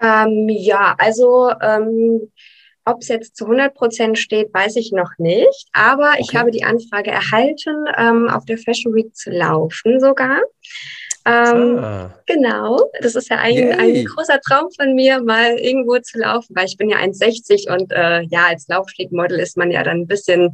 [0.00, 2.32] Ähm, ja, also ähm,
[2.84, 5.68] ob es jetzt zu 100 Prozent steht, weiß ich noch nicht.
[5.72, 6.22] Aber okay.
[6.22, 10.40] ich habe die Anfrage erhalten, ähm, auf der Fashion Week zu laufen sogar.
[11.26, 12.14] Ähm, ah.
[12.26, 16.66] Genau, das ist ja ein, ein, großer Traum von mir, mal irgendwo zu laufen, weil
[16.66, 20.52] ich bin ja 1,60 und äh, ja, als Laufstegmodel ist man ja dann ein bisschen,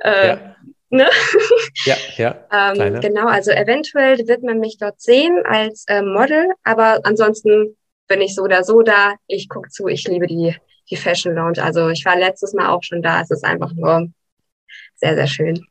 [0.00, 0.56] äh, ja.
[0.90, 1.08] ne?
[1.84, 2.36] Ja, ja.
[2.74, 7.76] ähm, genau, also eventuell wird man mich dort sehen als äh, Model, aber ansonsten
[8.08, 9.14] bin ich so oder so da.
[9.26, 10.54] Ich gucke zu, ich liebe die,
[10.90, 11.62] die Fashion Lounge.
[11.62, 13.22] Also ich war letztes Mal auch schon da.
[13.22, 14.08] Es ist einfach nur
[14.96, 15.64] sehr, sehr schön.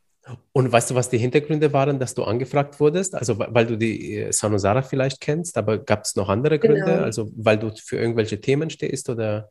[0.52, 3.14] Und weißt du, was die Hintergründe waren, dass du angefragt wurdest?
[3.14, 6.84] Also, weil du die äh, Sanosara vielleicht kennst, aber gab es noch andere Gründe?
[6.84, 7.02] Genau.
[7.02, 9.50] Also, weil du für irgendwelche Themen stehst oder?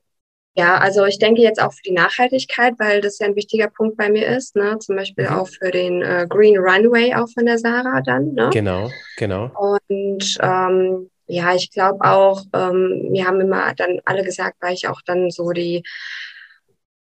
[0.55, 3.95] Ja, also ich denke jetzt auch für die Nachhaltigkeit, weil das ja ein wichtiger Punkt
[3.95, 4.55] bei mir ist.
[4.55, 4.77] Ne?
[4.79, 5.35] Zum Beispiel mhm.
[5.35, 8.33] auch für den äh, Green Runway auch von der Sarah dann.
[8.33, 8.49] Ne?
[8.51, 9.49] Genau, genau.
[9.57, 14.89] Und ähm, ja, ich glaube auch, ähm, wir haben immer dann alle gesagt, weil ich
[14.89, 15.83] auch dann so die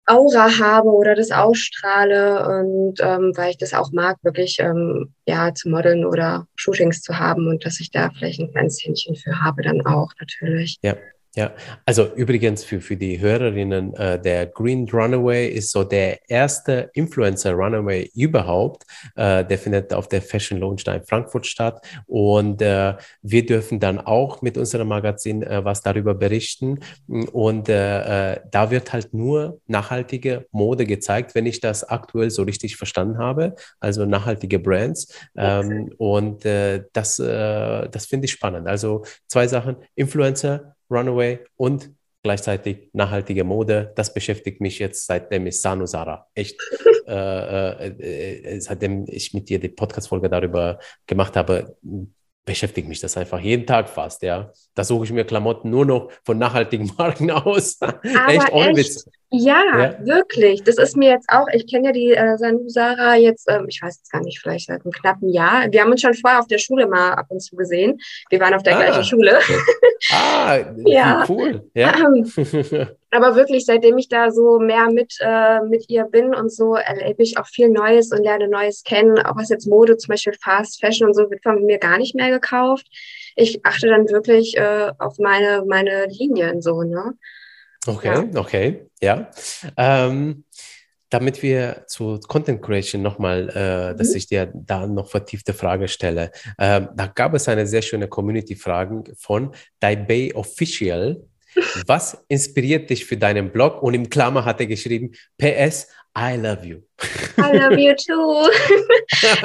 [0.07, 5.55] Aura habe oder das ausstrahle und ähm, weil ich das auch mag, wirklich ähm, ja
[5.55, 9.41] zu modeln oder Shootings zu haben und dass ich da vielleicht ein kleines Händchen für
[9.41, 10.79] habe, dann auch natürlich.
[10.83, 10.97] Ja.
[11.35, 11.53] Ja,
[11.87, 17.55] also übrigens für, für die Hörerinnen, äh, der Green Runaway ist so der erste Influencer
[17.55, 18.85] Runaway überhaupt.
[19.17, 21.83] Äh, der findet auf der Fashion Lounge in Frankfurt statt.
[22.07, 26.81] Und äh, wir dürfen dann auch mit unserem Magazin äh, was darüber berichten.
[27.09, 32.43] Und äh, äh, da wird halt nur nachhaltige Mode gezeigt, wenn ich das aktuell so
[32.43, 33.55] richtig verstanden habe.
[33.81, 35.09] Also nachhaltige Brands.
[35.35, 38.67] Ähm, und das, das finde ich spannend.
[38.69, 39.77] Also zwei Sachen.
[39.95, 41.91] Influencer Runaway und
[42.23, 43.93] gleichzeitig nachhaltige Mode.
[43.97, 46.57] Das beschäftigt mich jetzt seitdem ich Sanu Sarah echt,
[47.07, 51.77] äh, äh, äh, seitdem ich mit dir die Podcast-Folge darüber gemacht habe,
[52.45, 54.53] beschäftigt mich das einfach jeden Tag fast, ja.
[54.75, 57.79] Da suche ich mir Klamotten nur noch von nachhaltigen Marken aus.
[58.29, 58.79] echt, ohne echt?
[58.79, 59.11] Witz.
[59.35, 60.63] Ja, ja, wirklich.
[60.63, 63.81] Das ist mir jetzt auch, ich kenne ja die äh, Sanu Sarah jetzt, ähm, ich
[63.81, 65.73] weiß jetzt gar nicht, vielleicht seit einem knappen Jahr.
[65.73, 67.99] Wir haben uns schon vorher auf der Schule mal ab und zu gesehen.
[68.29, 68.83] Wir waren auf der ah.
[68.83, 69.39] gleichen Schule.
[70.13, 71.25] ah, ja.
[71.31, 71.67] cool.
[71.73, 71.95] Ja.
[71.97, 72.31] Ähm,
[73.11, 77.23] aber wirklich, seitdem ich da so mehr mit, äh, mit ihr bin und so, erlebe
[77.23, 79.19] ich auch viel Neues und lerne Neues kennen.
[79.19, 82.15] Auch was jetzt Mode, zum Beispiel Fast Fashion und so, wird von mir gar nicht
[82.15, 82.87] mehr gekauft.
[83.35, 87.15] Ich achte dann wirklich äh, auf meine, meine Linien so, ne?
[87.87, 88.41] Okay, ja.
[88.41, 89.31] okay, ja.
[89.77, 90.45] Ähm,
[91.13, 93.99] damit wir zu Content Creation nochmal, äh, mhm.
[93.99, 96.31] dass ich dir da noch vertiefte Frage stelle.
[96.59, 101.23] Ähm, da gab es eine sehr schöne Community-Frage von Taipei Official.
[101.87, 103.83] Was inspiriert dich für deinen Blog?
[103.83, 106.79] Und im Klammer hat er geschrieben, PS, I love you.
[107.39, 108.49] I love you too.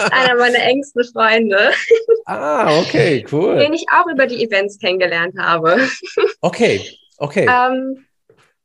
[0.12, 1.72] Einer meiner engsten Freunde.
[2.26, 3.58] Ah, okay, cool.
[3.58, 5.78] Den ich auch über die Events kennengelernt habe.
[6.42, 6.82] Okay,
[7.18, 7.46] okay.
[7.50, 8.07] Ähm,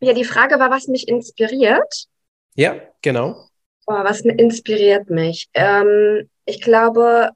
[0.03, 2.07] ja, die Frage war, was mich inspiriert.
[2.55, 3.47] Ja, genau.
[3.87, 5.49] Oh, was inspiriert mich?
[5.55, 7.31] Ähm, ich glaube,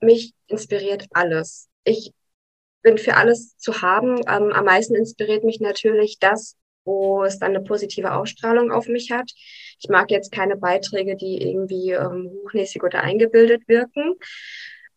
[0.00, 1.68] mich inspiriert alles.
[1.84, 2.12] Ich
[2.82, 4.18] bin für alles zu haben.
[4.28, 9.10] Ähm, am meisten inspiriert mich natürlich das, wo es dann eine positive Ausstrahlung auf mich
[9.10, 9.30] hat.
[9.80, 14.16] Ich mag jetzt keine Beiträge, die irgendwie ähm, hochnäsig oder eingebildet wirken.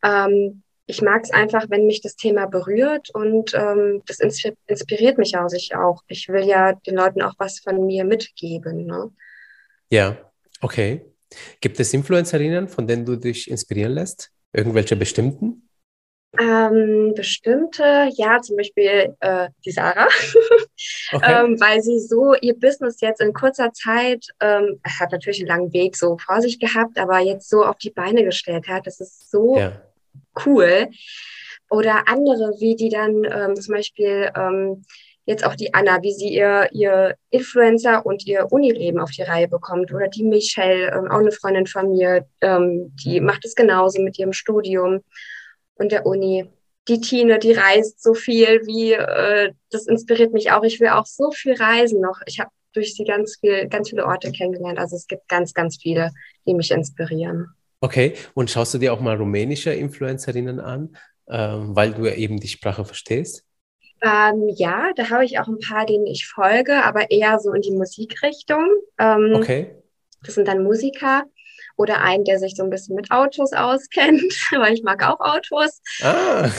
[0.03, 5.35] Ähm, ich mag es einfach, wenn mich das Thema berührt und ähm, das inspiriert mich
[5.37, 6.03] auch, ich auch.
[6.07, 8.85] Ich will ja den Leuten auch was von mir mitgeben.
[8.85, 9.11] Ne?
[9.89, 10.17] Ja,
[10.61, 11.05] okay.
[11.59, 14.31] Gibt es Influencerinnen, von denen du dich inspirieren lässt?
[14.53, 15.67] Irgendwelche bestimmten?
[16.37, 20.09] Ähm, bestimmte, ja, zum Beispiel äh, die Sarah,
[21.13, 21.45] okay.
[21.45, 25.73] ähm, weil sie so ihr Business jetzt in kurzer Zeit, ähm, hat natürlich einen langen
[25.73, 28.85] Weg so vor sich gehabt, aber jetzt so auf die Beine gestellt hat.
[28.85, 29.81] Das ist so ja
[30.45, 30.89] cool.
[31.69, 34.83] Oder andere, wie die dann ähm, zum Beispiel ähm,
[35.25, 39.47] jetzt auch die Anna, wie sie ihr, ihr Influencer und ihr Unileben auf die Reihe
[39.47, 39.93] bekommt.
[39.93, 44.19] Oder die Michelle, ähm, auch eine Freundin von mir, ähm, die macht es genauso mit
[44.19, 45.01] ihrem Studium
[45.75, 46.47] und der Uni.
[46.87, 50.63] Die Tine, die reist so viel, wie äh, das inspiriert mich auch.
[50.63, 52.21] Ich will auch so viel reisen noch.
[52.27, 54.77] Ich habe durch sie ganz viel, ganz viele Orte kennengelernt.
[54.77, 56.11] Also es gibt ganz, ganz viele,
[56.45, 57.55] die mich inspirieren.
[57.85, 60.97] Okay, und schaust du dir auch mal rumänische Influencerinnen an,
[61.29, 63.45] ähm, weil du ja eben die Sprache verstehst?
[64.01, 67.61] Ähm, ja, da habe ich auch ein paar, denen ich folge, aber eher so in
[67.61, 68.67] die Musikrichtung.
[68.97, 69.75] Ähm, okay.
[70.23, 71.25] Das sind dann Musiker
[71.77, 75.79] oder einen, der sich so ein bisschen mit Autos auskennt, weil ich mag auch Autos.
[76.01, 76.49] Ah.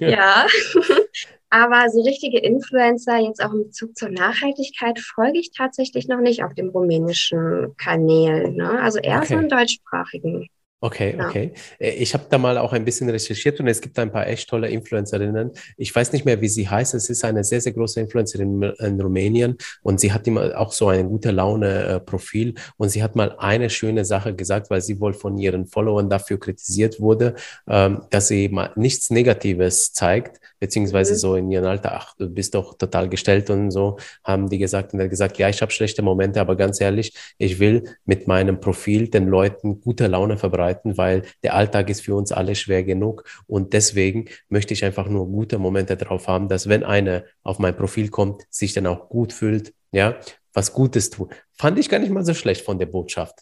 [0.00, 0.48] ja.
[1.50, 6.42] Aber so richtige Influencer, jetzt auch im Bezug zur Nachhaltigkeit, folge ich tatsächlich noch nicht
[6.42, 8.56] auf dem rumänischen Kanälen.
[8.56, 8.80] Ne?
[8.80, 9.34] Also eher okay.
[9.34, 10.48] so im deutschsprachigen.
[10.84, 11.28] Okay, ja.
[11.28, 11.52] okay.
[11.78, 14.50] Äh, ich habe da mal auch ein bisschen recherchiert und es gibt ein paar echt
[14.50, 15.52] tolle Influencerinnen.
[15.76, 16.94] Ich weiß nicht mehr, wie sie heißt.
[16.94, 20.88] Es ist eine sehr, sehr große Influencerin in Rumänien und sie hat immer auch so
[20.88, 25.14] ein gute Laune-Profil äh, und sie hat mal eine schöne Sache gesagt, weil sie wohl
[25.14, 27.36] von ihren Followern dafür kritisiert wurde,
[27.68, 31.18] ähm, dass sie mal nichts Negatives zeigt, beziehungsweise mhm.
[31.18, 34.92] so in ihrem Alter, ach, du bist doch total gestellt und so, haben die gesagt
[34.92, 38.28] und er hat gesagt, ja, ich habe schlechte Momente, aber ganz ehrlich, ich will mit
[38.28, 42.84] meinem Profil den Leuten gute Laune verbreiten weil der Alltag ist für uns alle schwer
[42.84, 43.24] genug.
[43.46, 47.76] Und deswegen möchte ich einfach nur gute Momente drauf haben, dass wenn einer auf mein
[47.76, 50.18] Profil kommt, sich dann auch gut fühlt, ja,
[50.52, 51.34] was Gutes tut.
[51.52, 53.40] Fand ich gar nicht mal so schlecht von der Botschaft.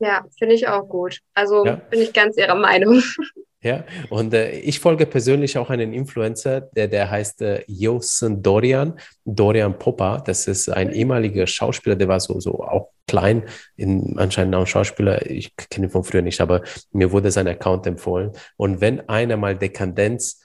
[0.00, 1.18] Ja, finde ich auch gut.
[1.34, 1.76] Also ja.
[1.76, 3.02] bin ich ganz Ihrer Meinung.
[3.60, 9.00] Ja, und äh, ich folge persönlich auch einen Influencer, der, der heißt äh, Josen Dorian,
[9.24, 10.22] Dorian Popper.
[10.24, 14.66] Das ist ein ehemaliger Schauspieler, der war so, so auch klein, in, anscheinend auch ein
[14.66, 15.28] Schauspieler.
[15.28, 18.30] Ich kenne ihn von früher nicht, aber mir wurde sein Account empfohlen.
[18.56, 20.40] Und wenn einer mal Dekadenz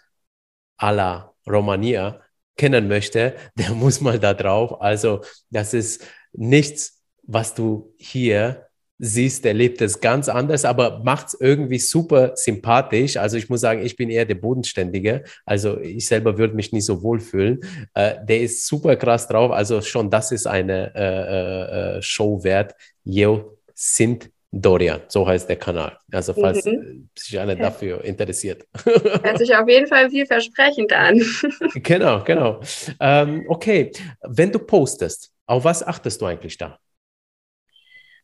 [0.79, 2.19] à la Romania
[2.57, 4.81] kennen möchte, der muss mal da drauf.
[4.81, 5.21] Also,
[5.51, 8.67] das ist nichts, was du hier
[9.03, 13.17] siehst, der lebt es ganz anders, aber macht es irgendwie super sympathisch.
[13.17, 15.23] Also ich muss sagen, ich bin eher der Bodenständige.
[15.45, 17.59] Also ich selber würde mich nicht so wohlfühlen.
[17.93, 19.51] Äh, der ist super krass drauf.
[19.51, 22.75] Also schon das ist eine äh, äh, Show wert.
[23.03, 25.97] Yo sind Dorian, so heißt der Kanal.
[26.11, 27.09] Also falls mhm.
[27.17, 27.61] sich einer okay.
[27.61, 28.65] dafür interessiert.
[28.85, 31.21] Hört sich auf jeden Fall vielversprechend an.
[31.75, 32.61] genau, genau.
[33.01, 36.79] Ähm, okay, wenn du postest, auf was achtest du eigentlich da?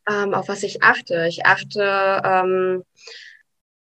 [0.08, 1.26] Ähm, auf was ich achte.
[1.28, 2.84] Ich achte ähm,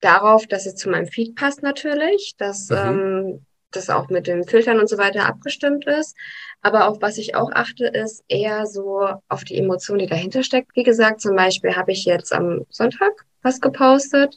[0.01, 2.77] darauf, dass es zu meinem Feed passt natürlich, dass mhm.
[2.77, 6.17] ähm, das auch mit den Filtern und so weiter abgestimmt ist.
[6.63, 10.75] Aber auf was ich auch achte, ist eher so auf die Emotion, die dahinter steckt.
[10.75, 14.35] Wie gesagt, zum Beispiel habe ich jetzt am Sonntag was gepostet.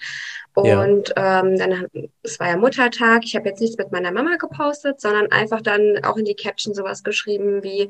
[0.54, 1.40] Und ja.
[1.40, 1.88] ähm, dann,
[2.24, 6.04] es war ja Muttertag, ich habe jetzt nichts mit meiner Mama gepostet, sondern einfach dann
[6.04, 7.88] auch in die Caption sowas geschrieben wie,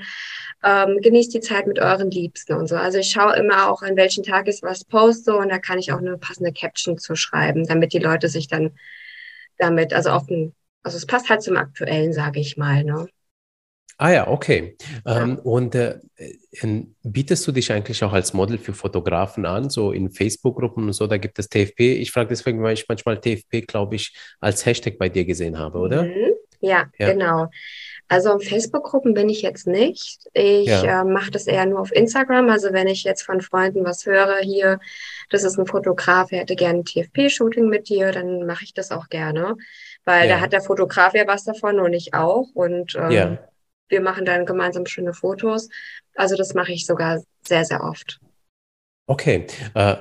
[0.64, 2.76] ähm, genießt die Zeit mit euren Liebsten und so.
[2.76, 5.91] Also ich schaue immer auch, an welchen Tag ich was poste und da kann ich
[5.91, 8.78] auch eine passende Caption zu schreiben, damit die Leute sich dann
[9.57, 10.53] damit, also auf ein,
[10.84, 12.84] also es passt halt zum Aktuellen, sage ich mal.
[12.84, 13.07] Ne?
[14.02, 14.76] Ah ja, okay.
[15.06, 15.22] Ja.
[15.22, 15.99] Ähm, und äh,
[17.04, 21.06] bietest du dich eigentlich auch als Model für Fotografen an, so in Facebook-Gruppen und so?
[21.06, 22.02] Da gibt es TFP.
[22.02, 25.78] Ich frage deswegen, weil ich manchmal TFP, glaube ich, als Hashtag bei dir gesehen habe,
[25.78, 26.02] oder?
[26.02, 26.34] Mhm.
[26.62, 27.52] Ja, ja, genau.
[28.08, 30.28] Also in Facebook-Gruppen bin ich jetzt nicht.
[30.34, 31.02] Ich ja.
[31.02, 32.49] äh, mache das eher nur auf Instagram.
[32.49, 34.80] Also wenn ich jetzt von Freunden was höre, hier,
[35.30, 38.89] das ist ein Fotograf, er hätte gerne ein TFP-Shooting mit dir, dann mache ich das
[38.91, 39.58] auch gerne.
[40.06, 42.47] Weil da hat der Fotograf ja was davon und ich auch.
[42.56, 43.38] Und ähm,
[43.92, 45.70] wir machen dann gemeinsam schöne Fotos.
[46.16, 48.20] Also das mache ich sogar sehr, sehr oft.
[49.08, 49.46] Okay.
[49.76, 49.96] Äh,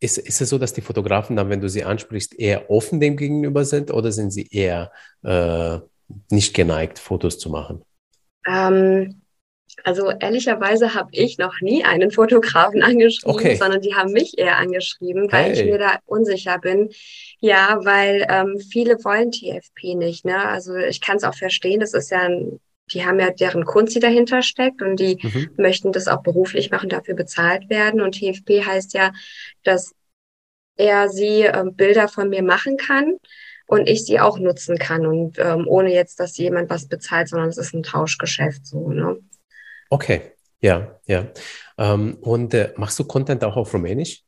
[0.00, 3.16] ist, ist es so, dass die Fotografen dann, wenn du sie ansprichst, eher offen dem
[3.16, 5.78] gegenüber sind oder sind sie eher äh,
[6.30, 7.82] nicht geneigt, Fotos zu machen?
[8.46, 9.22] Ähm,
[9.82, 13.56] also ehrlicherweise habe ich noch nie einen Fotografen angeschrieben, okay.
[13.56, 15.52] sondern die haben mich eher angeschrieben, weil hey.
[15.52, 16.90] ich mir da unsicher bin.
[17.40, 20.24] Ja, weil ähm, viele wollen TFP nicht.
[20.24, 20.46] Ne?
[20.46, 22.60] Also ich kann es auch verstehen, das ist ja ein
[22.92, 25.50] die haben ja deren Kunst, die dahinter steckt und die mhm.
[25.56, 28.00] möchten das auch beruflich machen, dafür bezahlt werden.
[28.00, 29.12] Und TFP heißt ja,
[29.62, 29.94] dass
[30.76, 33.16] er sie äh, Bilder von mir machen kann
[33.66, 37.48] und ich sie auch nutzen kann und ähm, ohne jetzt, dass jemand was bezahlt, sondern
[37.48, 38.90] es ist ein Tauschgeschäft so.
[38.90, 39.18] Ne?
[39.88, 41.28] Okay, ja, ja.
[41.78, 44.24] Ähm, und äh, machst du Content auch auf Rumänisch?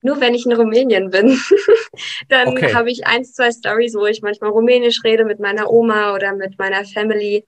[0.00, 1.38] Nur wenn ich in Rumänien bin,
[2.28, 2.74] dann okay.
[2.74, 6.58] habe ich eins, zwei Stories, wo ich manchmal Rumänisch rede mit meiner Oma oder mit
[6.58, 7.44] meiner Family.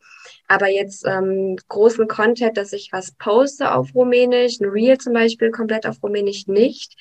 [0.48, 5.50] Aber jetzt ähm, großen Content, dass ich was poste auf Rumänisch, ein Reel zum Beispiel
[5.50, 6.96] komplett auf Rumänisch nicht,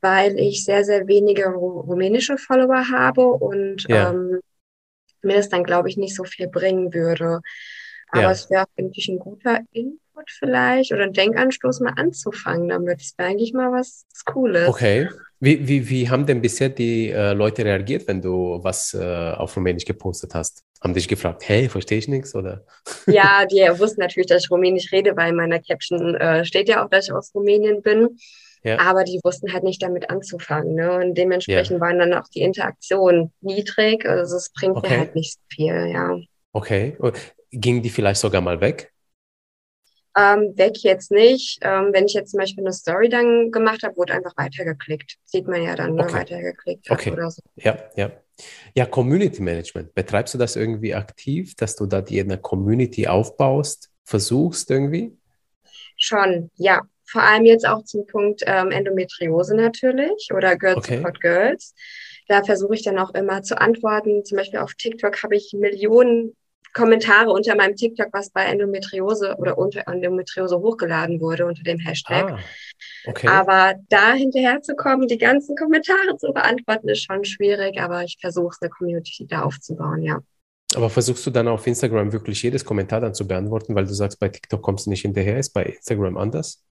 [0.00, 4.10] weil ich sehr, sehr wenige rumänische Follower habe und ja.
[4.10, 4.40] ähm,
[5.22, 7.40] mir das dann, glaube ich, nicht so viel bringen würde.
[8.10, 8.30] Aber ja.
[8.30, 13.00] es wäre auch wirklich ein guter Input vielleicht oder ein Denkanstoß mal anzufangen damit.
[13.00, 14.68] Das wäre eigentlich mal was Cooles.
[14.68, 15.08] Okay.
[15.40, 19.56] Wie, wie, wie haben denn bisher die äh, Leute reagiert, wenn du was äh, auf
[19.56, 20.64] Rumänisch gepostet hast?
[20.82, 22.34] Haben dich gefragt, hey, verstehe ich nichts?
[22.34, 22.64] Oder?
[23.06, 26.84] Ja, die wussten natürlich, dass ich Rumänisch rede, weil in meiner Caption äh, steht ja
[26.84, 28.18] auch, dass ich aus Rumänien bin.
[28.64, 28.80] Ja.
[28.80, 30.74] Aber die wussten halt nicht damit anzufangen.
[30.74, 30.92] Ne?
[30.92, 31.80] Und dementsprechend ja.
[31.80, 34.04] waren dann auch die Interaktionen niedrig.
[34.06, 34.90] Also es bringt okay.
[34.90, 36.18] mir halt nicht so viel, ja.
[36.52, 36.96] Okay.
[37.52, 38.92] Ging die vielleicht sogar mal weg?
[40.18, 41.60] Ähm, weg jetzt nicht.
[41.62, 45.16] Ähm, wenn ich jetzt zum Beispiel eine Story dann gemacht habe, wurde einfach weitergeklickt.
[45.24, 46.02] Sieht man ja dann, ne?
[46.02, 46.14] okay.
[46.14, 47.12] weitergeklickt okay.
[47.12, 47.40] oder so.
[47.54, 48.10] Ja, ja.
[48.74, 49.94] Ja, Community Management.
[49.94, 55.16] Betreibst du das irgendwie aktiv, dass du da die eine Community aufbaust, versuchst irgendwie?
[55.96, 56.82] Schon, ja.
[57.04, 60.96] Vor allem jetzt auch zum Punkt ähm, Endometriose natürlich oder Girls okay.
[60.96, 61.74] Support Girls.
[62.28, 64.24] Da versuche ich dann auch immer zu antworten.
[64.24, 66.36] Zum Beispiel auf TikTok habe ich Millionen
[66.74, 72.32] Kommentare unter meinem TikTok, was bei Endometriose oder unter Endometriose hochgeladen wurde unter dem Hashtag.
[72.32, 72.38] Ah,
[73.06, 73.26] okay.
[73.26, 78.18] Aber da hinterher zu kommen, die ganzen Kommentare zu beantworten, ist schon schwierig, aber ich
[78.20, 80.20] versuche es, eine Community da aufzubauen, ja.
[80.74, 84.20] Aber versuchst du dann auf Instagram wirklich jedes Kommentar dann zu beantworten, weil du sagst,
[84.20, 86.62] bei TikTok kommst du nicht hinterher, ist bei Instagram anders?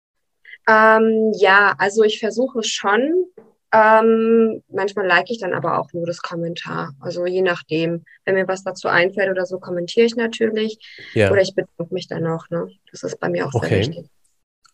[0.69, 3.25] Ähm, ja, also ich versuche schon,
[3.73, 6.93] ähm, manchmal like ich dann aber auch nur das Kommentar.
[6.99, 8.05] Also je nachdem.
[8.25, 10.77] Wenn mir was dazu einfällt oder so, kommentiere ich natürlich.
[11.13, 11.31] Ja.
[11.31, 12.49] Oder ich bedanke mich dann auch.
[12.49, 12.69] Ne?
[12.91, 13.67] Das ist bei mir auch okay.
[13.67, 14.09] sehr wichtig.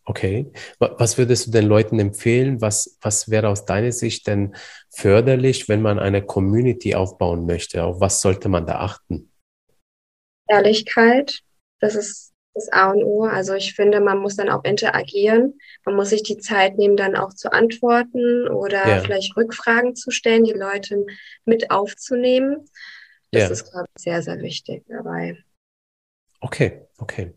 [0.06, 0.52] Okay.
[0.80, 2.62] Was würdest du den Leuten empfehlen?
[2.62, 4.56] Was, was wäre aus deiner Sicht denn
[4.90, 7.84] förderlich, wenn man eine Community aufbauen möchte?
[7.84, 9.32] Auf was sollte man da achten?
[10.48, 11.40] Ehrlichkeit.
[11.80, 13.24] Das ist das A und O.
[13.24, 15.60] Also ich finde, man muss dann auch interagieren.
[15.86, 19.00] Man muss sich die Zeit nehmen, dann auch zu antworten oder ja.
[19.00, 21.06] vielleicht Rückfragen zu stellen, die Leute
[21.46, 22.66] mit aufzunehmen.
[23.32, 23.50] Das ja.
[23.50, 25.38] ist, glaube ich, sehr, sehr wichtig dabei.
[26.40, 27.34] Okay, okay.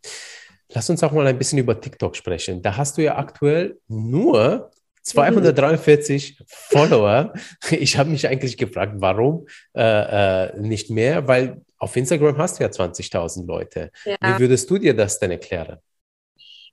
[0.70, 2.60] Lass uns auch mal ein bisschen über TikTok sprechen.
[2.60, 4.70] Da hast du ja aktuell nur
[5.06, 6.44] 243 mhm.
[6.48, 7.32] Follower.
[7.70, 12.64] Ich habe mich eigentlich gefragt, warum äh, äh, nicht mehr, weil auf Instagram hast du
[12.64, 13.92] ja 20.000 Leute.
[14.04, 14.16] Ja.
[14.20, 15.78] Wie würdest du dir das denn erklären?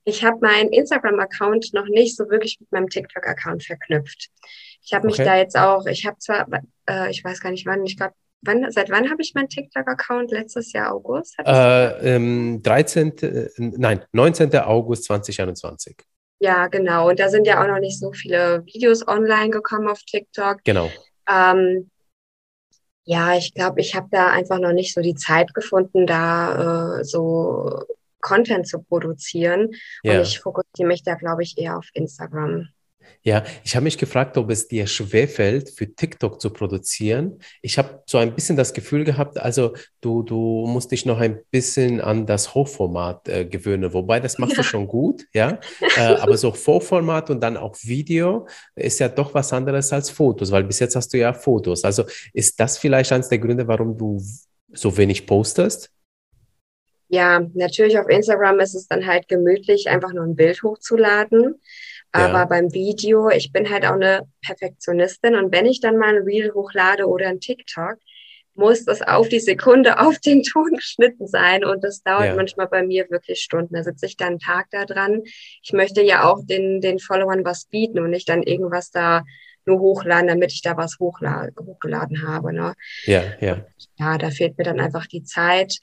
[0.06, 4.30] Ich habe meinen Instagram-Account noch nicht so wirklich mit meinem TikTok-Account verknüpft.
[4.84, 5.26] Ich habe mich okay.
[5.26, 6.48] da jetzt auch, ich habe zwar,
[6.90, 10.32] äh, ich weiß gar nicht wann, ich glaube, wann, seit wann habe ich meinen TikTok-Account?
[10.32, 11.36] Letztes Jahr August?
[11.40, 14.56] Äh, ähm, 13., äh, nein, 19.
[14.58, 15.96] August 2021.
[16.44, 17.08] Ja, genau.
[17.08, 20.62] Und da sind ja auch noch nicht so viele Videos online gekommen auf TikTok.
[20.66, 20.90] Genau.
[21.30, 21.90] Ähm,
[23.06, 27.04] ja, ich glaube, ich habe da einfach noch nicht so die Zeit gefunden, da äh,
[27.06, 27.86] so
[28.20, 29.70] Content zu produzieren.
[30.04, 30.18] Yeah.
[30.18, 32.68] Und ich fokussiere mich da, glaube ich, eher auf Instagram.
[33.26, 37.40] Ja, ich habe mich gefragt, ob es dir schwerfällt, für TikTok zu produzieren.
[37.62, 41.40] Ich habe so ein bisschen das Gefühl gehabt, also du, du musst dich noch ein
[41.50, 44.58] bisschen an das Hochformat äh, gewöhnen, wobei das machst ja.
[44.58, 45.58] du schon gut, ja.
[45.98, 48.46] äh, aber so Vorformat und dann auch Video
[48.76, 51.86] ist ja doch was anderes als Fotos, weil bis jetzt hast du ja Fotos.
[51.86, 52.04] Also
[52.34, 54.22] ist das vielleicht eines der Gründe, warum du
[54.74, 55.90] so wenig postest?
[57.08, 61.62] Ja, natürlich auf Instagram ist es dann halt gemütlich, einfach nur ein Bild hochzuladen.
[62.16, 62.46] Aber ja.
[62.46, 66.54] beim Video, ich bin halt auch eine Perfektionistin und wenn ich dann mal ein Reel
[66.54, 67.98] hochlade oder ein TikTok,
[68.54, 72.36] muss das auf die Sekunde auf den Ton geschnitten sein und das dauert ja.
[72.36, 73.74] manchmal bei mir wirklich Stunden.
[73.74, 75.24] Da sitze ich dann einen Tag da dran.
[75.64, 79.24] Ich möchte ja auch den, den Followern was bieten und nicht dann irgendwas da
[79.66, 82.54] nur hochladen, damit ich da was hochgeladen habe.
[82.54, 82.74] Ne?
[83.06, 83.66] Ja, ja.
[83.98, 85.80] Ja, da fehlt mir dann einfach die Zeit.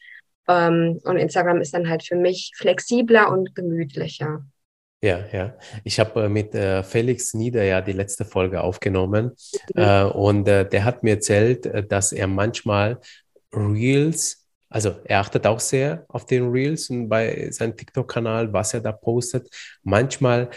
[0.46, 4.44] Ähm, und Instagram ist dann halt für mich flexibler und gemütlicher.
[5.02, 5.54] Ja, ja.
[5.82, 9.32] Ich habe äh, mit äh, Felix Nieder ja die letzte Folge aufgenommen
[9.74, 9.82] mhm.
[9.82, 13.00] äh, und äh, der hat mir erzählt, äh, dass er manchmal
[13.52, 18.80] Reels, also er achtet auch sehr auf den Reels und bei seinem TikTok-Kanal, was er
[18.80, 19.48] da postet.
[19.82, 20.50] Manchmal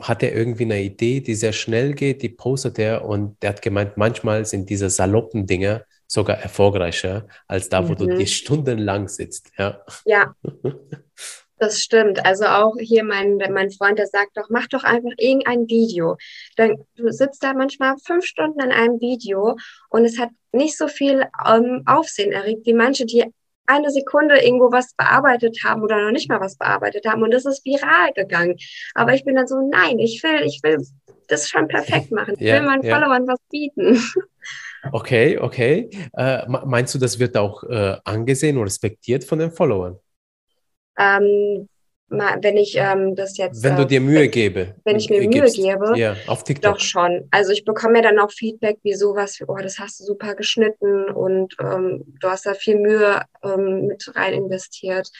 [0.00, 3.62] hat er irgendwie eine Idee, die sehr schnell geht, die postet er und der hat
[3.62, 7.96] gemeint, manchmal sind diese saloppen Dinge sogar erfolgreicher als da, wo mhm.
[7.96, 9.50] du dir stundenlang sitzt.
[9.56, 9.82] Ja.
[10.04, 10.34] Ja.
[11.58, 12.24] Das stimmt.
[12.24, 16.16] Also auch hier mein, mein Freund, der sagt doch, mach doch einfach irgendein Video.
[16.56, 19.56] Dann, du sitzt da manchmal fünf Stunden an einem Video
[19.90, 23.24] und es hat nicht so viel ähm, Aufsehen erregt wie manche, die
[23.66, 27.44] eine Sekunde irgendwo was bearbeitet haben oder noch nicht mal was bearbeitet haben und das
[27.44, 28.56] ist viral gegangen.
[28.94, 30.78] Aber ich bin dann so, nein, ich will, ich will
[31.28, 32.34] das schon perfekt machen.
[32.38, 32.94] Ich ja, will meinen ja.
[32.94, 34.00] Followern was bieten.
[34.92, 35.90] Okay, okay.
[36.16, 39.98] Äh, meinst du, das wird auch äh, angesehen und respektiert von den Followern?
[40.98, 41.68] Ähm,
[42.10, 43.62] wenn ich ähm, das jetzt.
[43.62, 44.74] Wenn du dir Mühe wenn, gebe.
[44.84, 45.58] Wenn ich mir gibst.
[45.58, 45.98] Mühe gebe.
[45.98, 46.74] Ja, auf TikTok.
[46.74, 47.28] Doch schon.
[47.30, 51.10] Also ich bekomme ja dann auch Feedback wie sowas, oh, das hast du super geschnitten
[51.10, 55.10] und ähm, du hast da viel Mühe ähm, mit rein investiert.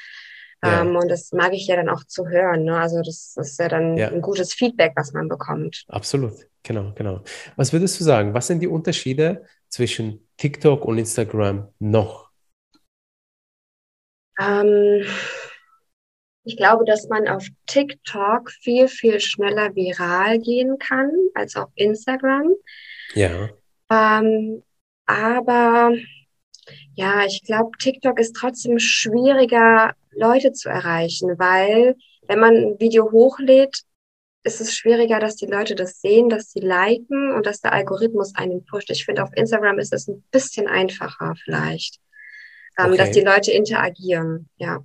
[0.64, 0.80] Ja.
[0.80, 2.64] Ähm, und das mag ich ja dann auch zu hören.
[2.64, 2.78] Ne?
[2.78, 4.08] Also das, das ist ja dann ja.
[4.08, 5.84] ein gutes Feedback, was man bekommt.
[5.88, 7.22] Absolut, genau, genau.
[7.56, 8.34] Was würdest du sagen?
[8.34, 12.30] Was sind die Unterschiede zwischen TikTok und Instagram noch?
[14.40, 15.04] Ähm,
[16.48, 22.54] ich glaube, dass man auf TikTok viel, viel schneller viral gehen kann als auf Instagram.
[23.12, 23.50] Ja.
[23.90, 24.62] Ähm,
[25.04, 25.92] aber
[26.94, 31.96] ja, ich glaube, TikTok ist trotzdem schwieriger, Leute zu erreichen, weil
[32.26, 33.82] wenn man ein Video hochlädt,
[34.42, 38.34] ist es schwieriger, dass die Leute das sehen, dass sie liken und dass der Algorithmus
[38.34, 38.90] einen pusht.
[38.90, 41.98] Ich finde, auf Instagram ist es ein bisschen einfacher vielleicht,
[42.78, 42.96] ähm, okay.
[42.96, 44.82] dass die Leute interagieren, ja.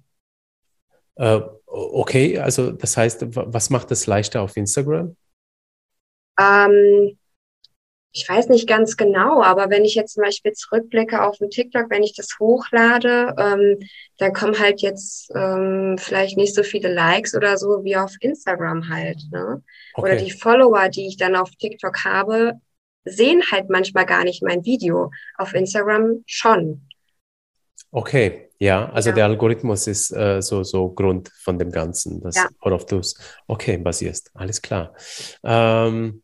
[1.15, 5.15] Äh, okay, also das heißt, was macht es leichter auf Instagram?
[6.39, 7.17] Ähm,
[8.15, 11.89] ich weiß nicht ganz genau, aber wenn ich jetzt zum Beispiel zurückblicke auf den TikTok,
[11.89, 13.79] wenn ich das hochlade, ähm,
[14.17, 18.87] dann kommen halt jetzt ähm, vielleicht nicht so viele Likes oder so wie auf Instagram
[18.89, 19.19] halt.
[19.31, 19.63] Ne?
[19.95, 20.11] Okay.
[20.11, 22.53] Oder die Follower, die ich dann auf TikTok habe,
[23.03, 25.09] sehen halt manchmal gar nicht mein Video.
[25.37, 26.87] Auf Instagram schon.
[27.89, 29.15] Okay, ja, also ja.
[29.15, 32.47] der Algorithmus ist äh, so, so Grund von dem Ganzen, das ja.
[32.61, 33.13] worauf du es
[33.45, 34.31] okay basierst.
[34.33, 34.93] Alles klar.
[35.43, 36.23] Ähm,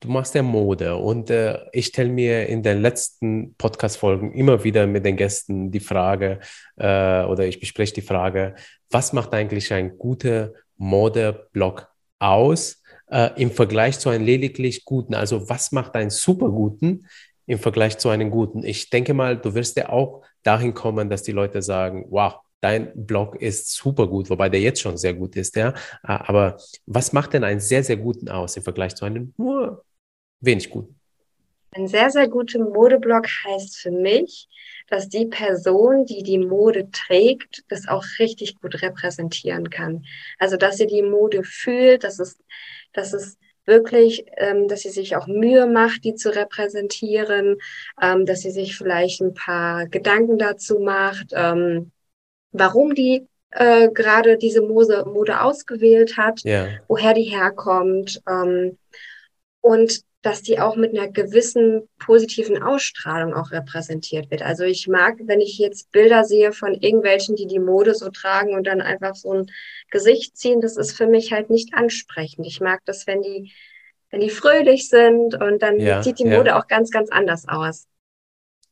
[0.00, 4.88] du machst ja Mode und äh, ich stelle mir in den letzten Podcast-Folgen immer wieder
[4.88, 6.40] mit den Gästen die Frage
[6.76, 8.56] äh, oder ich bespreche die Frage,
[8.90, 11.86] was macht eigentlich ein guter Mode-Blog
[12.18, 12.82] aus
[13.12, 15.14] äh, im Vergleich zu einem lediglich guten?
[15.14, 17.06] Also was macht einen super guten
[17.46, 18.64] im Vergleich zu einem guten?
[18.64, 23.06] Ich denke mal, du wirst ja auch dahin kommen, dass die Leute sagen, wow, dein
[23.06, 25.74] Blog ist super gut, wobei der jetzt schon sehr gut ist, ja.
[26.02, 29.84] Aber was macht denn einen sehr, sehr guten aus im Vergleich zu einem nur
[30.40, 30.98] wenig guten?
[31.72, 34.48] Ein sehr, sehr guter Modeblog heißt für mich,
[34.88, 40.06] dass die Person, die die Mode trägt, das auch richtig gut repräsentieren kann.
[40.38, 42.38] Also, dass sie die Mode fühlt, dass es,
[42.92, 43.36] dass es
[43.66, 47.58] wirklich, ähm, dass sie sich auch Mühe macht, die zu repräsentieren,
[48.00, 51.90] ähm, dass sie sich vielleicht ein paar Gedanken dazu macht, ähm,
[52.52, 56.68] warum die äh, gerade diese Mode, Mode ausgewählt hat, ja.
[56.88, 58.78] woher die herkommt ähm,
[59.60, 64.42] und dass die auch mit einer gewissen positiven Ausstrahlung auch repräsentiert wird.
[64.42, 68.54] Also ich mag, wenn ich jetzt Bilder sehe von irgendwelchen, die die Mode so tragen
[68.54, 69.46] und dann einfach so ein
[69.88, 72.44] Gesicht ziehen, das ist für mich halt nicht ansprechend.
[72.44, 73.52] Ich mag das, wenn die,
[74.10, 76.58] wenn die fröhlich sind und dann ja, sieht die Mode ja.
[76.58, 77.86] auch ganz, ganz anders aus.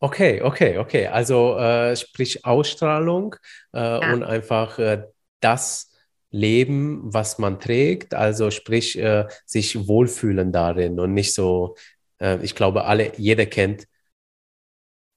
[0.01, 1.07] Okay, okay, okay.
[1.07, 3.37] Also äh, sprich Ausstrahlung
[3.73, 4.13] äh, ja.
[4.13, 5.05] und einfach äh,
[5.39, 5.94] das
[6.35, 11.77] leben, was man trägt, also sprich äh, sich wohlfühlen darin und nicht so,
[12.21, 13.87] äh, ich glaube, alle, jeder kennt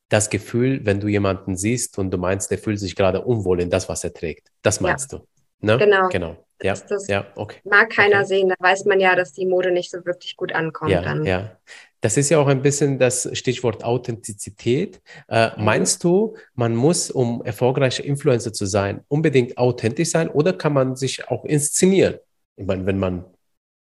[0.09, 3.71] das Gefühl, wenn du jemanden siehst und du meinst, der fühlt sich gerade unwohl in
[3.71, 4.49] das, was er trägt.
[4.61, 5.17] Das meinst ja.
[5.17, 5.27] du.
[5.59, 5.77] Ne?
[5.79, 6.07] Genau.
[6.09, 6.37] Genau.
[6.61, 7.61] Ja, das, das ja, okay.
[7.63, 8.27] Mag keiner okay.
[8.27, 10.91] sehen, da weiß man ja, dass die Mode nicht so wirklich gut ankommt.
[10.91, 11.25] Ja, dann.
[11.25, 11.57] ja.
[12.01, 15.01] Das ist ja auch ein bisschen das Stichwort Authentizität.
[15.27, 15.65] Äh, mhm.
[15.65, 20.95] Meinst du, man muss, um erfolgreicher Influencer zu sein, unbedingt authentisch sein oder kann man
[20.95, 22.19] sich auch inszenieren?
[22.55, 23.25] Ich meine, wenn man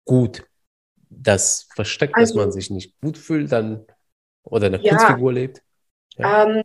[0.04, 0.46] gut
[1.10, 3.84] das versteckt, also, dass man sich nicht gut fühlt, dann
[4.44, 5.62] oder eine ja, Kunstfigur lebt?
[6.16, 6.44] Ja.
[6.44, 6.62] Ähm,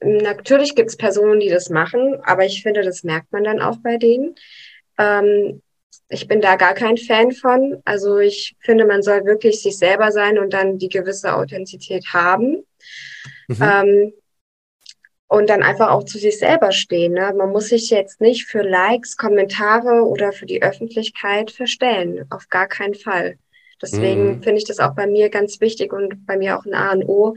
[0.00, 3.78] natürlich gibt es Personen, die das machen, aber ich finde, das merkt man dann auch
[3.78, 4.34] bei denen.
[4.98, 5.62] Ähm,
[6.08, 7.82] ich bin da gar kein Fan von.
[7.84, 12.64] Also ich finde, man soll wirklich sich selber sein und dann die gewisse Authentizität haben.
[13.48, 13.56] Mhm.
[13.60, 14.12] Ähm,
[15.30, 17.12] und dann einfach auch zu sich selber stehen.
[17.12, 17.34] Ne?
[17.36, 22.24] Man muss sich jetzt nicht für Likes, Kommentare oder für die Öffentlichkeit verstellen.
[22.30, 23.38] Auf gar keinen Fall.
[23.80, 24.42] Deswegen mhm.
[24.42, 27.04] finde ich das auch bei mir ganz wichtig und bei mir auch ein A und
[27.04, 27.36] O,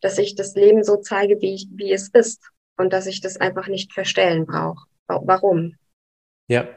[0.00, 2.50] dass ich das Leben so zeige, wie, ich, wie es ist.
[2.78, 4.86] Und dass ich das einfach nicht verstellen brauche.
[5.06, 5.76] Warum?
[6.48, 6.68] Ja,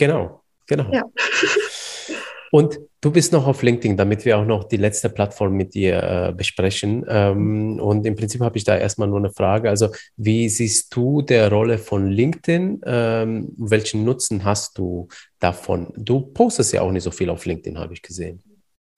[0.00, 0.90] Genau, genau.
[0.92, 1.04] Ja.
[2.52, 6.02] Und du bist noch auf LinkedIn, damit wir auch noch die letzte Plattform mit dir
[6.02, 7.04] äh, besprechen.
[7.06, 9.68] Ähm, und im Prinzip habe ich da erstmal nur eine Frage.
[9.68, 12.80] Also, wie siehst du der Rolle von LinkedIn?
[12.84, 15.06] Ähm, welchen Nutzen hast du
[15.38, 15.92] davon?
[15.96, 18.42] Du postest ja auch nicht so viel auf LinkedIn, habe ich gesehen.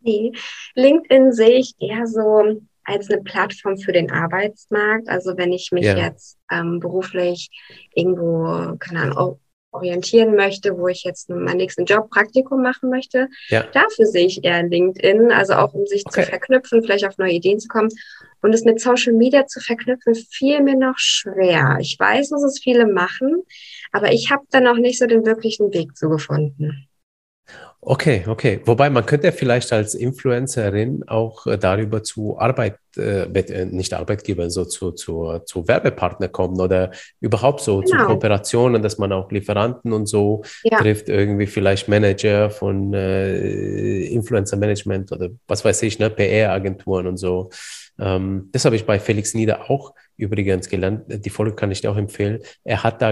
[0.01, 0.33] Nee,
[0.75, 5.09] LinkedIn sehe ich eher so als eine Plattform für den Arbeitsmarkt.
[5.09, 5.97] Also wenn ich mich ja.
[5.97, 7.51] jetzt ähm, beruflich
[7.95, 9.39] irgendwo, keine Ahnung,
[9.73, 13.29] orientieren möchte, wo ich jetzt meinen nächsten Job Praktikum machen möchte.
[13.49, 13.65] Ja.
[13.73, 16.23] Dafür sehe ich eher LinkedIn, also auch um sich okay.
[16.23, 17.89] zu verknüpfen, vielleicht auf neue Ideen zu kommen.
[18.43, 21.79] Und es mit Social Media zu verknüpfen, fiel mir noch schwer.
[21.81, 23.43] Ich weiß, dass es viele machen,
[23.93, 26.89] aber ich habe da noch nicht so den wirklichen Weg zu gefunden.
[27.85, 28.61] Okay, okay.
[28.65, 34.51] Wobei man könnte vielleicht als Influencerin auch äh, darüber zu Arbeit, äh, äh, nicht Arbeitgeber,
[34.51, 38.03] so zu, zu, zu Werbepartner kommen oder überhaupt so genau.
[38.03, 40.79] zu Kooperationen, dass man auch Lieferanten und so ja.
[40.79, 47.17] trifft, irgendwie vielleicht Manager von äh, Influencer Management oder was weiß ich, ne, PR-Agenturen und
[47.17, 47.51] so.
[47.99, 49.93] Ähm, das habe ich bei Felix Nieder auch
[50.23, 51.05] übrigens gelernt.
[51.09, 52.41] Die Folge kann ich dir auch empfehlen.
[52.65, 53.11] Er hat da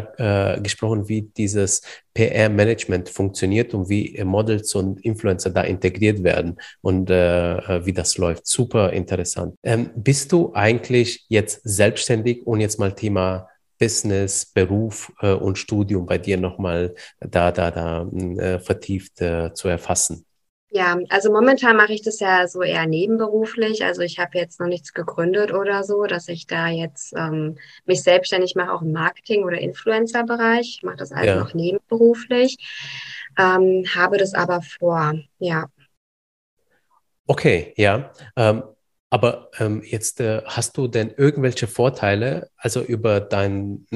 [0.54, 1.82] äh, gesprochen, wie dieses
[2.14, 8.18] PR-Management funktioniert und wie Models und Influencer da integriert werden und äh, äh, wie das
[8.18, 8.46] läuft.
[8.46, 9.54] Super interessant.
[9.62, 13.48] Ähm, bist du eigentlich jetzt selbstständig und jetzt mal Thema
[13.78, 19.68] Business, Beruf äh, und Studium bei dir nochmal da, da, da äh, vertieft äh, zu
[19.68, 20.26] erfassen?
[20.72, 23.84] Ja, also momentan mache ich das ja so eher nebenberuflich.
[23.84, 28.04] Also ich habe jetzt noch nichts gegründet oder so, dass ich da jetzt ähm, mich
[28.04, 30.76] selbstständig mache, auch im Marketing- oder Influencer-Bereich.
[30.76, 31.40] Ich mache das alles ja.
[31.40, 32.56] noch nebenberuflich,
[33.36, 35.66] ähm, habe das aber vor, ja.
[37.26, 38.12] Okay, ja.
[38.36, 38.62] Ähm,
[39.10, 43.86] aber ähm, jetzt äh, hast du denn irgendwelche Vorteile, also über deinen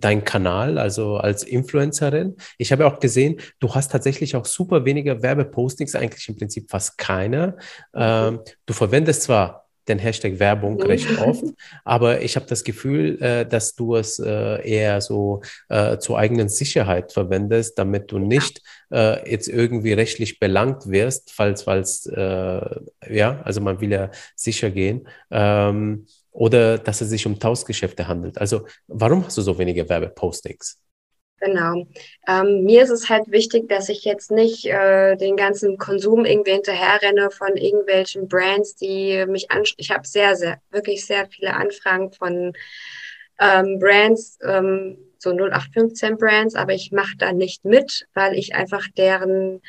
[0.00, 2.36] dein Kanal, also als Influencerin?
[2.58, 6.98] Ich habe auch gesehen, du hast tatsächlich auch super wenige Werbepostings, eigentlich im Prinzip fast
[6.98, 7.56] keine.
[7.94, 11.44] Ähm, du verwendest zwar den Hashtag Werbung recht oft,
[11.84, 16.48] aber ich habe das Gefühl, äh, dass du es äh, eher so äh, zur eigenen
[16.48, 22.60] Sicherheit verwendest, damit du nicht äh, jetzt irgendwie rechtlich belangt wirst, falls, falls, äh,
[23.08, 28.38] ja, also man will ja sicher gehen, ähm, oder dass es sich um Tauschgeschäfte handelt.
[28.38, 30.78] Also warum hast du so wenige Werbepostings?
[31.44, 31.86] Genau.
[32.26, 36.52] Ähm, mir ist es halt wichtig, dass ich jetzt nicht äh, den ganzen Konsum irgendwie
[36.52, 39.76] hinterherrenne von irgendwelchen Brands, die mich anschauen.
[39.76, 42.54] Ich habe sehr, sehr, wirklich sehr viele Anfragen von
[43.38, 48.86] ähm, Brands, ähm, so 0815 Brands, aber ich mache da nicht mit, weil ich einfach
[48.96, 49.60] deren,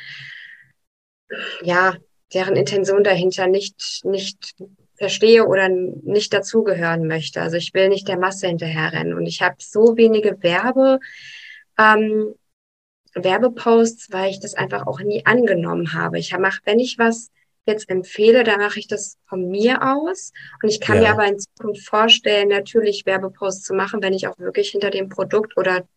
[1.61, 1.95] ja,
[2.33, 4.55] deren Intention dahinter nicht, nicht
[4.97, 7.41] verstehe oder nicht dazugehören möchte.
[7.41, 9.13] Also ich will nicht der Masse hinterherrennen.
[9.13, 10.99] Und ich habe so wenige Werbe
[11.77, 12.35] ähm,
[13.13, 16.19] Werbeposts, weil ich das einfach auch nie angenommen habe.
[16.19, 17.31] Ich mache, wenn ich was
[17.65, 20.31] jetzt empfehle, dann mache ich das von mir aus.
[20.61, 21.01] Und ich kann ja.
[21.01, 25.09] mir aber in Zukunft vorstellen, natürlich Werbeposts zu machen, wenn ich auch wirklich hinter dem
[25.09, 25.87] Produkt oder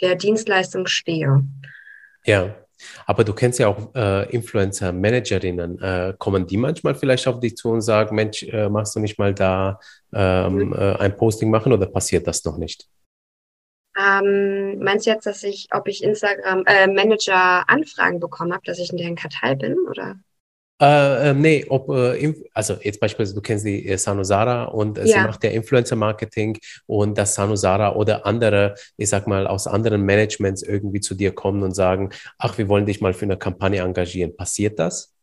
[0.00, 1.44] der Dienstleistung stehe.
[2.24, 2.54] Ja,
[3.06, 5.80] aber du kennst ja auch äh, Influencer-Managerinnen.
[5.80, 9.18] Äh, kommen die manchmal vielleicht auf dich zu und sagen, Mensch, äh, machst du nicht
[9.18, 9.78] mal da
[10.12, 10.72] ähm, mhm.
[10.72, 12.88] Äh, ein Posting machen oder passiert das noch nicht?
[14.00, 18.78] Ähm, meinst du jetzt, dass ich, ob ich Instagram äh, Manager Anfragen bekommen habe, dass
[18.78, 20.16] ich in deren Kartei bin, oder?
[20.80, 25.04] Äh, äh, nee, ob, äh, also jetzt beispielsweise, du kennst die äh, Sanusara und äh,
[25.04, 25.18] ja.
[25.18, 30.62] sie macht ja Influencer-Marketing und dass Sanusara oder andere, ich sag mal, aus anderen Managements
[30.62, 34.34] irgendwie zu dir kommen und sagen, ach, wir wollen dich mal für eine Kampagne engagieren.
[34.34, 35.14] Passiert das?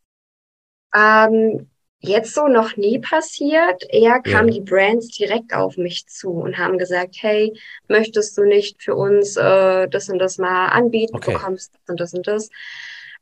[0.95, 1.67] Ähm,
[1.99, 3.83] jetzt so noch nie passiert.
[3.89, 4.55] Eher kamen ja.
[4.55, 7.53] die Brands direkt auf mich zu und haben gesagt, hey,
[7.87, 11.33] möchtest du nicht für uns äh, das und das mal anbieten, okay.
[11.33, 12.49] bekommst das und das und das.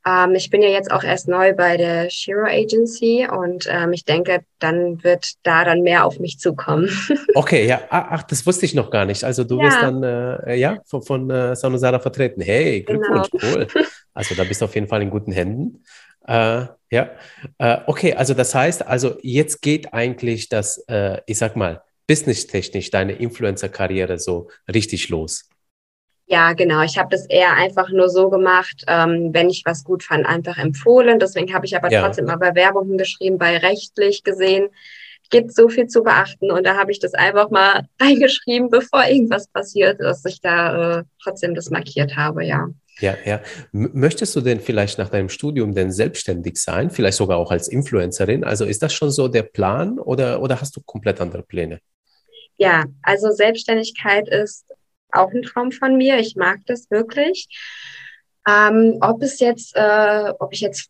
[0.07, 4.05] Ähm, ich bin ja jetzt auch erst neu bei der Shiro Agency und ähm, ich
[4.05, 6.89] denke, dann wird da dann mehr auf mich zukommen.
[7.33, 9.23] okay, ja, ah, ach, das wusste ich noch gar nicht.
[9.23, 9.63] Also du ja.
[9.63, 12.41] wirst dann äh, ja von, von äh, Sanusara vertreten.
[12.41, 13.53] Hey, Glückwunsch, genau.
[13.55, 13.67] cool.
[14.17, 15.83] Also da bist du auf jeden Fall in guten Händen.
[16.27, 17.09] Äh, ja,
[17.57, 22.91] äh, okay, also das heißt, also jetzt geht eigentlich das, äh, ich sag mal, businesstechnisch
[22.91, 25.49] deine Influencer-Karriere so richtig los.
[26.27, 26.81] Ja, genau.
[26.81, 30.57] Ich habe das eher einfach nur so gemacht, ähm, wenn ich was gut fand, einfach
[30.57, 31.19] empfohlen.
[31.19, 32.01] Deswegen habe ich aber ja.
[32.01, 34.69] trotzdem mal Bewerbungen geschrieben, bei rechtlich gesehen
[35.29, 36.51] gibt so viel zu beachten.
[36.51, 41.03] Und da habe ich das einfach mal reingeschrieben, bevor irgendwas passiert, dass ich da äh,
[41.21, 42.69] trotzdem das markiert habe, ja.
[42.99, 43.41] Ja, ja.
[43.71, 48.43] Möchtest du denn vielleicht nach deinem Studium denn selbstständig sein, vielleicht sogar auch als Influencerin?
[48.43, 51.79] Also ist das schon so der Plan oder, oder hast du komplett andere Pläne?
[52.57, 54.65] Ja, also Selbstständigkeit ist
[55.11, 56.19] auch ein Traum von mir.
[56.19, 57.47] Ich mag das wirklich.
[58.47, 60.89] Ähm, ob es jetzt, äh, ob ich jetzt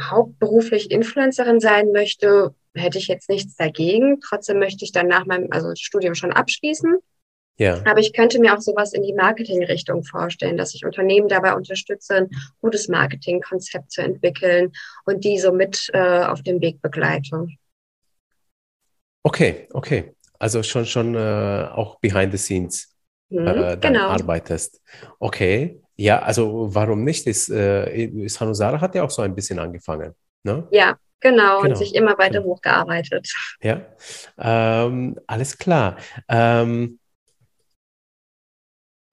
[0.00, 4.20] hauptberuflich Influencerin sein möchte, hätte ich jetzt nichts dagegen.
[4.20, 6.96] Trotzdem möchte ich dann nach meinem also Studium schon abschließen.
[7.56, 7.80] Ja.
[7.84, 12.14] Aber ich könnte mir auch sowas in die Marketingrichtung vorstellen, dass ich Unternehmen dabei unterstütze,
[12.16, 12.30] ein
[12.60, 14.72] gutes Marketingkonzept zu entwickeln
[15.04, 17.46] und die so mit äh, auf dem Weg begleite.
[19.22, 20.14] Okay, okay.
[20.38, 22.92] Also schon schon äh, auch behind the scenes
[23.28, 24.08] mhm, äh, genau.
[24.08, 24.82] arbeitest.
[25.20, 27.26] Okay, ja, also warum nicht?
[27.26, 30.14] Ist, äh, Sanusara hat ja auch so ein bisschen angefangen.
[30.42, 30.66] Ne?
[30.72, 32.54] Ja, genau, genau, und sich immer weiter genau.
[32.54, 33.32] hochgearbeitet.
[33.62, 33.86] Ja,
[34.38, 35.96] ähm, alles klar.
[36.28, 36.98] Ähm,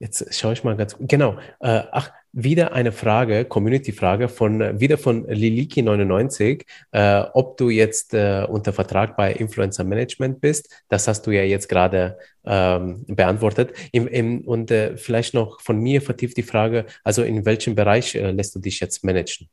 [0.01, 1.37] jetzt schaue ich mal ganz, genau.
[1.59, 8.45] Äh, ach, wieder eine Frage, Community-Frage von wieder von Liliki99, äh, ob du jetzt äh,
[8.49, 10.83] unter Vertrag bei Influencer Management bist.
[10.89, 13.73] Das hast du ja jetzt gerade ähm, beantwortet.
[13.91, 18.15] Im, im, und äh, vielleicht noch von mir vertieft die Frage, also in welchem Bereich
[18.15, 19.49] äh, lässt du dich jetzt managen?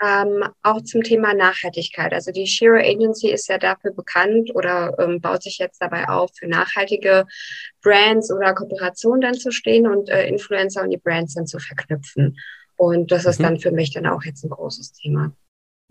[0.00, 2.12] Ähm, auch zum Thema Nachhaltigkeit.
[2.12, 6.30] Also die Shiro Agency ist ja dafür bekannt oder ähm, baut sich jetzt dabei auf,
[6.38, 7.26] für nachhaltige
[7.82, 12.38] Brands oder Kooperationen dann zu stehen und äh, Influencer und die Brands dann zu verknüpfen.
[12.76, 13.44] Und das ist mhm.
[13.44, 15.32] dann für mich dann auch jetzt ein großes Thema.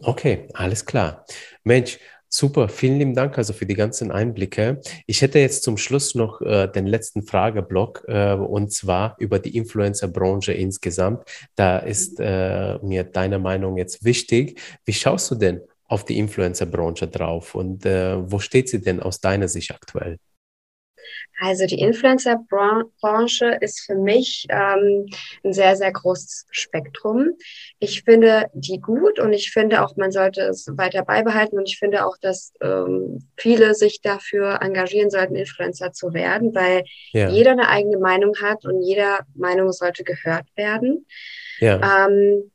[0.02, 1.26] Okay, alles klar.
[1.64, 2.00] Mensch,
[2.30, 4.82] Super, vielen lieben Dank also für die ganzen Einblicke.
[5.06, 9.56] Ich hätte jetzt zum Schluss noch äh, den letzten Frageblock äh, und zwar über die
[9.56, 11.24] Influencer-Branche insgesamt.
[11.56, 14.60] Da ist äh, mir deine Meinung jetzt wichtig.
[14.84, 19.22] Wie schaust du denn auf die Influencer-Branche drauf und äh, wo steht sie denn aus
[19.22, 20.18] deiner Sicht aktuell?
[21.40, 25.08] Also die Influencer-Branche ist für mich ähm,
[25.44, 27.34] ein sehr, sehr großes Spektrum.
[27.80, 31.78] Ich finde die gut und ich finde auch, man sollte es weiter beibehalten und ich
[31.78, 37.30] finde auch, dass ähm, viele sich dafür engagieren sollten, Influencer zu werden, weil ja.
[37.30, 41.06] jeder eine eigene Meinung hat und jeder Meinung sollte gehört werden.
[41.60, 42.08] Ja.
[42.08, 42.52] Ähm,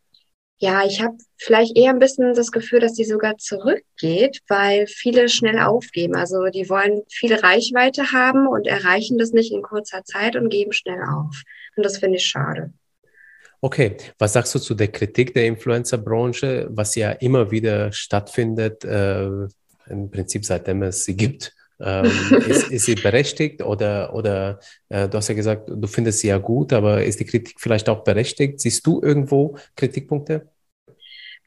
[0.63, 5.29] ja, ich habe vielleicht eher ein bisschen das Gefühl, dass die sogar zurückgeht, weil viele
[5.29, 6.15] schnell aufgeben.
[6.15, 10.73] Also die wollen viel Reichweite haben und erreichen das nicht in kurzer Zeit und geben
[10.73, 11.43] schnell auf.
[11.75, 12.73] Und das finde ich schade.
[13.61, 19.27] Okay, was sagst du zu der Kritik der Influencer-Branche, was ja immer wieder stattfindet, äh,
[19.89, 21.57] im Prinzip seitdem es sie gibt?
[21.85, 22.07] Ähm,
[22.47, 26.39] ist, ist, sie berechtigt oder, oder äh, du hast ja gesagt, du findest sie ja
[26.39, 28.61] gut, aber ist die Kritik vielleicht auch berechtigt?
[28.61, 30.49] Siehst du irgendwo Kritikpunkte?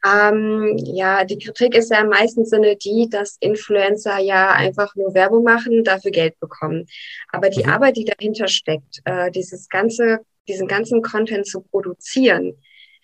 [0.04, 5.14] Ähm, ja, die Kritik ist ja im meisten Sinne die, dass Influencer ja einfach nur
[5.14, 6.86] Werbung machen, dafür Geld bekommen.
[7.32, 7.70] Aber die mhm.
[7.70, 12.52] Arbeit, die dahinter steckt, äh, dieses ganze, diesen ganzen Content zu produzieren,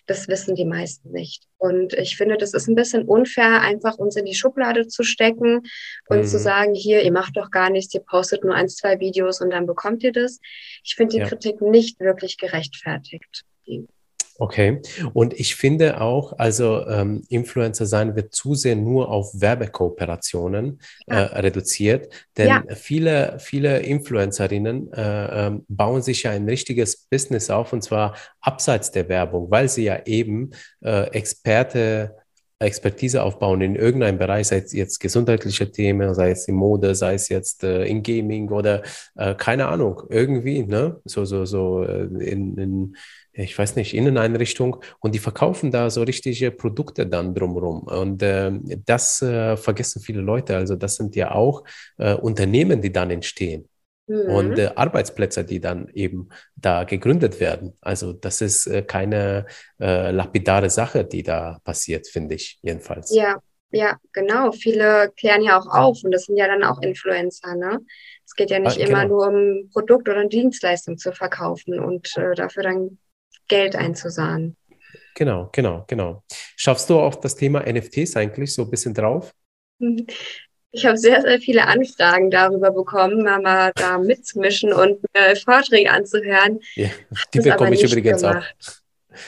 [0.07, 1.44] das wissen die meisten nicht.
[1.59, 5.62] Und ich finde, das ist ein bisschen unfair, einfach uns in die Schublade zu stecken
[6.09, 6.24] und mhm.
[6.24, 9.50] zu sagen, hier, ihr macht doch gar nichts, ihr postet nur ein, zwei Videos und
[9.50, 10.40] dann bekommt ihr das.
[10.84, 11.28] Ich finde die ja.
[11.28, 13.44] Kritik nicht wirklich gerechtfertigt.
[14.39, 14.80] Okay,
[15.12, 21.24] und ich finde auch, also ähm, Influencer sein wird zu sehr nur auf Werbekooperationen ja.
[21.24, 22.64] äh, reduziert, denn ja.
[22.74, 28.91] viele, viele Influencerinnen äh, äh, bauen sich ja ein richtiges Business auf und zwar abseits
[28.91, 32.16] der Werbung, weil sie ja eben äh, Experte
[32.62, 37.14] Expertise aufbauen in irgendeinem Bereich, sei es jetzt gesundheitliche Themen, sei es in Mode, sei
[37.14, 38.83] es jetzt äh, in Gaming oder
[39.16, 41.01] äh, keine Ahnung, irgendwie, ne?
[41.05, 42.97] So, so, so äh, in, in,
[43.33, 47.83] ich weiß nicht, Inneneinrichtung und die verkaufen da so richtige Produkte dann drumherum.
[47.85, 48.53] Und äh,
[48.87, 50.57] das äh, vergessen viele Leute.
[50.57, 51.64] Also das sind ja auch
[51.99, 53.68] äh, Unternehmen, die dann entstehen
[54.24, 54.59] und Mhm.
[54.59, 57.74] äh, Arbeitsplätze, die dann eben da gegründet werden.
[57.80, 59.47] Also das ist äh, keine
[59.80, 63.24] äh, lapidare Sache, die da passiert, finde ich jedenfalls.
[63.24, 63.39] Ja,
[63.70, 64.53] ja, genau.
[64.53, 67.80] Viele klären ja auch auf und das sind ja dann auch Influencer, ne?
[68.24, 72.09] Es geht ja Ah, nicht immer genau, nur um Produkt oder Dienstleistung zu verkaufen und
[72.37, 72.99] dafür dann
[73.49, 74.57] Geld einzusahnen.
[75.14, 76.22] genau, genau, genau.
[76.57, 79.32] Schaffst du auch das Thema NFTs eigentlich so ein bisschen drauf?
[79.78, 80.07] Mhm.
[80.74, 86.61] Ich habe sehr, sehr viele Anfragen darüber bekommen, mal da mitzumischen und mir Vorträge anzuhören.
[86.76, 86.88] Ja,
[87.34, 88.30] die bekomme ich übrigens auch.
[88.30, 88.82] gemacht.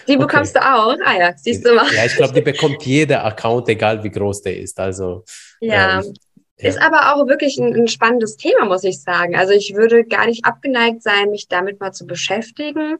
[0.08, 0.16] Die Okay.
[0.16, 0.96] bekommst du auch?
[1.04, 1.92] Ah ja, siehst du mal.
[1.92, 4.80] Ja, ich glaube, die bekommt jeder Account, egal wie groß der ist.
[4.80, 5.24] Also,
[5.60, 6.14] Ja, ähm,
[6.56, 9.36] ist ja, aber auch wirklich ein, ein spannendes Thema, muss ich sagen.
[9.36, 12.96] Also ich würde gar nicht abgeneigt sein, mich damit mal zu beschäftigen.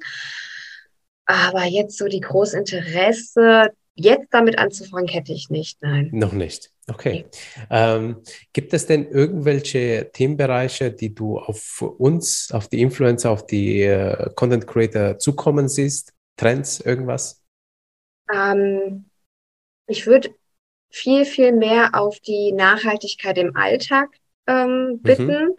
[1.27, 5.81] Aber jetzt so die große Interesse, jetzt damit anzufangen, hätte ich nicht.
[5.83, 6.11] Nein.
[6.13, 6.71] noch nicht.
[6.87, 7.25] Okay.
[7.71, 8.23] Ähm,
[8.53, 14.31] gibt es denn irgendwelche Themenbereiche, die du auf uns, auf die Influencer, auf die äh,
[14.35, 16.13] Content Creator zukommen siehst?
[16.37, 17.43] Trends, irgendwas?
[18.33, 19.07] Ähm,
[19.87, 20.31] ich würde
[20.91, 24.11] viel, viel mehr auf die Nachhaltigkeit im Alltag
[24.47, 25.55] ähm, Mhm.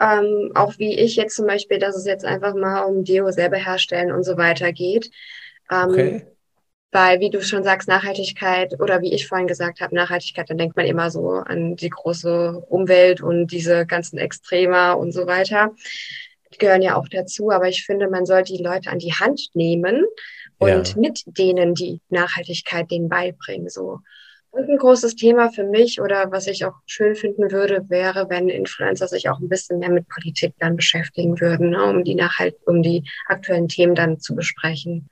[0.00, 3.56] Ähm, auch wie ich jetzt zum Beispiel, dass es jetzt einfach mal um Deo selber
[3.56, 5.10] herstellen und so weiter geht.
[5.70, 6.26] Ähm, Okay.
[6.92, 10.76] Weil, wie du schon sagst, Nachhaltigkeit oder wie ich vorhin gesagt habe, Nachhaltigkeit, dann denkt
[10.76, 15.72] man immer so an die große Umwelt und diese ganzen Extremer und so weiter.
[16.54, 19.50] Die gehören ja auch dazu, aber ich finde, man sollte die Leute an die Hand
[19.54, 20.04] nehmen
[20.58, 21.00] und Ja.
[21.00, 23.68] mit denen die Nachhaltigkeit denen beibringen.
[23.68, 24.00] So.
[24.56, 28.48] Und ein großes Thema für mich oder was ich auch schön finden würde, wäre, wenn
[28.48, 32.56] Influencer sich auch ein bisschen mehr mit Politik dann beschäftigen würden, ne, um die Nachhalt,
[32.64, 35.10] um die aktuellen Themen dann zu besprechen.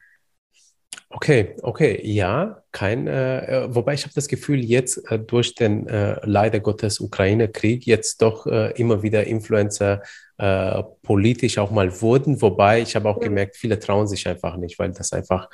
[1.10, 5.86] Okay, okay, ja, kein, äh, äh, wobei ich habe das Gefühl, jetzt äh, durch den
[5.88, 10.02] äh, leider Gottes Ukraine-Krieg jetzt doch äh, immer wieder Influencer
[10.38, 14.78] äh, politisch auch mal wurden, wobei ich habe auch gemerkt, viele trauen sich einfach nicht,
[14.78, 15.50] weil das einfach,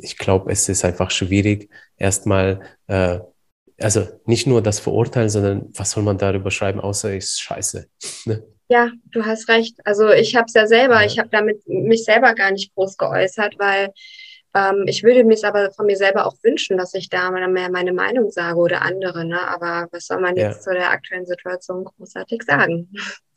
[0.00, 3.20] ich glaube, es ist einfach schwierig, erstmal, äh,
[3.80, 7.88] also nicht nur das verurteilen, sondern was soll man darüber schreiben, außer ist scheiße.
[8.26, 8.44] Ne?
[8.68, 9.78] Ja, du hast recht.
[9.84, 11.06] Also ich habe es ja selber, Ja.
[11.06, 13.90] ich habe damit mich selber gar nicht groß geäußert, weil
[14.54, 17.46] ähm, ich würde mir es aber von mir selber auch wünschen, dass ich da mal
[17.48, 19.40] mehr meine Meinung sage oder andere, ne?
[19.48, 20.48] Aber was soll man Ja.
[20.48, 22.88] jetzt zu der aktuellen Situation großartig sagen?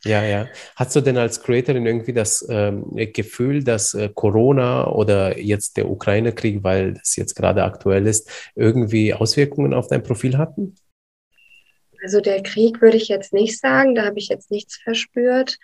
[0.04, 0.48] Ja, ja.
[0.76, 5.90] Hast du denn als Creatorin irgendwie das ähm, Gefühl, dass äh, Corona oder jetzt der
[5.90, 10.76] Ukraine-Krieg, weil das jetzt gerade aktuell ist, irgendwie Auswirkungen auf dein Profil hatten?
[12.02, 15.58] Also der Krieg würde ich jetzt nicht sagen, da habe ich jetzt nichts verspürt.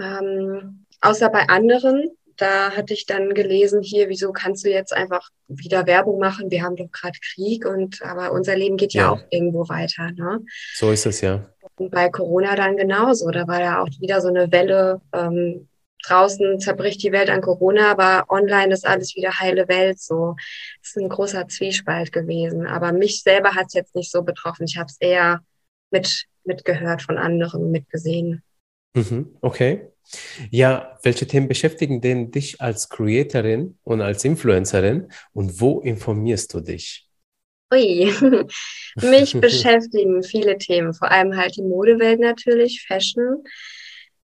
[0.00, 2.10] Ähm, außer bei anderen.
[2.36, 6.50] Da hatte ich dann gelesen, hier, wieso kannst du jetzt einfach wieder Werbung machen?
[6.50, 9.10] Wir haben doch gerade Krieg und aber unser Leben geht ja, Ja.
[9.12, 10.40] auch irgendwo weiter, ne?
[10.74, 11.48] So ist es ja.
[11.76, 13.30] Und bei Corona dann genauso.
[13.30, 15.00] Da war ja auch wieder so eine Welle.
[15.12, 15.68] Ähm,
[16.06, 19.98] draußen zerbricht die Welt an Corona, aber online ist alles wieder heile Welt.
[20.00, 20.36] So,
[20.82, 22.66] es ist ein großer Zwiespalt gewesen.
[22.66, 24.66] Aber mich selber hat es jetzt nicht so betroffen.
[24.66, 25.40] Ich habe es eher
[25.90, 28.42] mit mitgehört von anderen, mitgesehen.
[28.94, 29.88] Mhm, okay.
[30.50, 36.60] Ja, welche Themen beschäftigen denn dich als Creatorin und als Influencerin und wo informierst du
[36.60, 37.08] dich?
[37.74, 38.12] Ui,
[39.02, 43.44] mich beschäftigen viele Themen, vor allem halt die Modewelt natürlich, Fashion.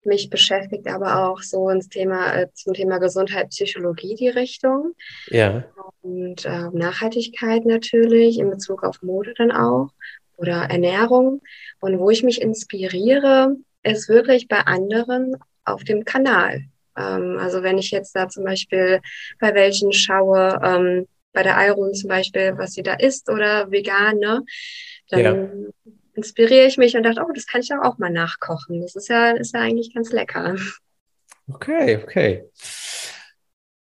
[0.04, 4.94] Mich beschäftigt aber auch so ins Thema, äh, zum Thema Gesundheit, Psychologie die Richtung.
[5.28, 5.64] Ja,
[6.00, 9.90] Und äh, Nachhaltigkeit natürlich, in Bezug auf Mode dann auch
[10.36, 11.42] oder Ernährung.
[11.80, 16.64] Und wo ich mich inspiriere, ist wirklich bei anderen auf dem Kanal.
[16.96, 19.00] Ähm, also wenn ich jetzt da zum Beispiel
[19.38, 24.18] bei welchen schaue, ähm, bei der Iron zum Beispiel, was sie da isst oder vegan,
[24.18, 24.42] ne,
[25.08, 25.92] dann Ja.
[26.14, 28.80] inspiriere ich mich und dachte, oh, das kann ich doch auch mal nachkochen.
[28.82, 30.56] Das ist ja, ist ja eigentlich ganz lecker.
[31.52, 32.44] okay, okay.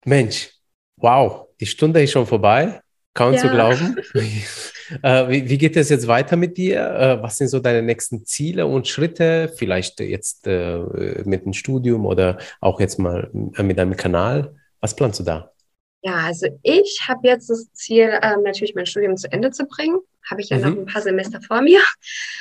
[0.05, 0.51] Mensch,
[0.97, 2.81] wow, die Stunde ist schon vorbei.
[3.13, 3.53] Kaum zu Ja.
[3.53, 3.97] glauben.
[5.03, 6.79] Äh, wie, wie geht es jetzt weiter mit dir?
[6.81, 9.53] Äh, was sind so deine nächsten Ziele und Schritte?
[9.55, 10.79] Vielleicht jetzt äh,
[11.25, 14.55] mit dem Studium oder auch jetzt mal mit deinem Kanal.
[14.81, 15.51] Was planst du da?
[16.01, 19.99] Ja, also ich habe jetzt das Ziel, ähm, natürlich mein Studium zu Ende zu bringen.
[20.29, 20.79] Habe ich ja noch Mhm.
[20.81, 21.81] ein paar Semester vor mir.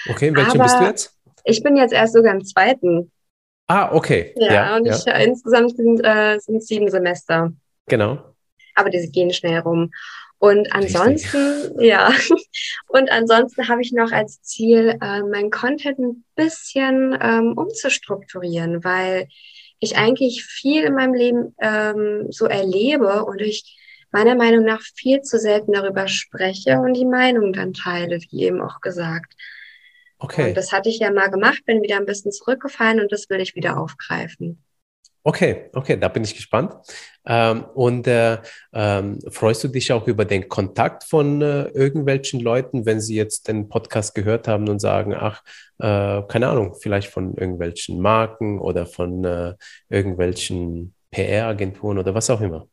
[0.08, 1.14] Okay, in welchem bist du jetzt?
[1.44, 3.10] Ich bin jetzt erst sogar im zweiten.
[3.66, 4.32] Ah, okay.
[4.36, 7.52] Ja, Ja, und ja, ich, äh, insgesamt sind äh, sind sieben Semester.
[7.86, 8.34] genau.
[8.74, 9.90] Aber die gehen schnell rum.
[10.38, 11.80] Und ansonsten, Richtig.
[11.80, 12.12] ja,
[12.88, 19.26] und ansonsten habe ich noch als Ziel, äh, mein Content ein bisschen ähm, umzustrukturieren, weil
[19.80, 23.76] ich eigentlich viel in meinem Leben ähm, so erlebe und ich
[24.10, 28.62] meiner Meinung nach viel zu selten darüber spreche und die Meinung dann teile, wie eben
[28.62, 29.34] auch gesagt.
[30.18, 30.48] Okay.
[30.48, 33.40] Und das hatte ich ja mal gemacht, bin wieder ein bisschen zurückgefallen und das will
[33.40, 34.62] ich wieder aufgreifen.
[35.24, 36.74] Okay, okay, da bin ich gespannt.
[37.26, 38.38] Ähm, und äh,
[38.72, 43.48] ähm, freust du dich auch über den Kontakt von äh, irgendwelchen Leuten, wenn sie jetzt
[43.48, 45.42] den Podcast gehört haben und sagen, ach,
[45.78, 49.54] äh, keine Ahnung, vielleicht von irgendwelchen Marken oder von äh,
[49.90, 52.66] irgendwelchen PR-Agenturen oder was auch immer?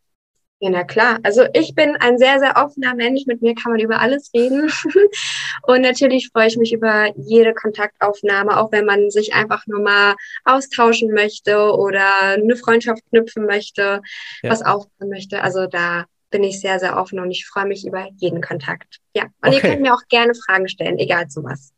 [0.66, 1.20] Ja, na klar.
[1.22, 3.28] Also ich bin ein sehr, sehr offener Mensch.
[3.28, 4.72] Mit mir kann man über alles reden.
[5.62, 10.16] Und natürlich freue ich mich über jede Kontaktaufnahme, auch wenn man sich einfach nur mal
[10.44, 14.02] austauschen möchte oder eine Freundschaft knüpfen möchte,
[14.42, 14.50] ja.
[14.50, 15.44] was aufbauen möchte.
[15.44, 19.02] Also da bin ich sehr, sehr offen und ich freue mich über jeden Kontakt.
[19.16, 19.26] Ja.
[19.44, 19.56] Und okay.
[19.58, 21.74] ihr könnt mir auch gerne Fragen stellen, egal zu was.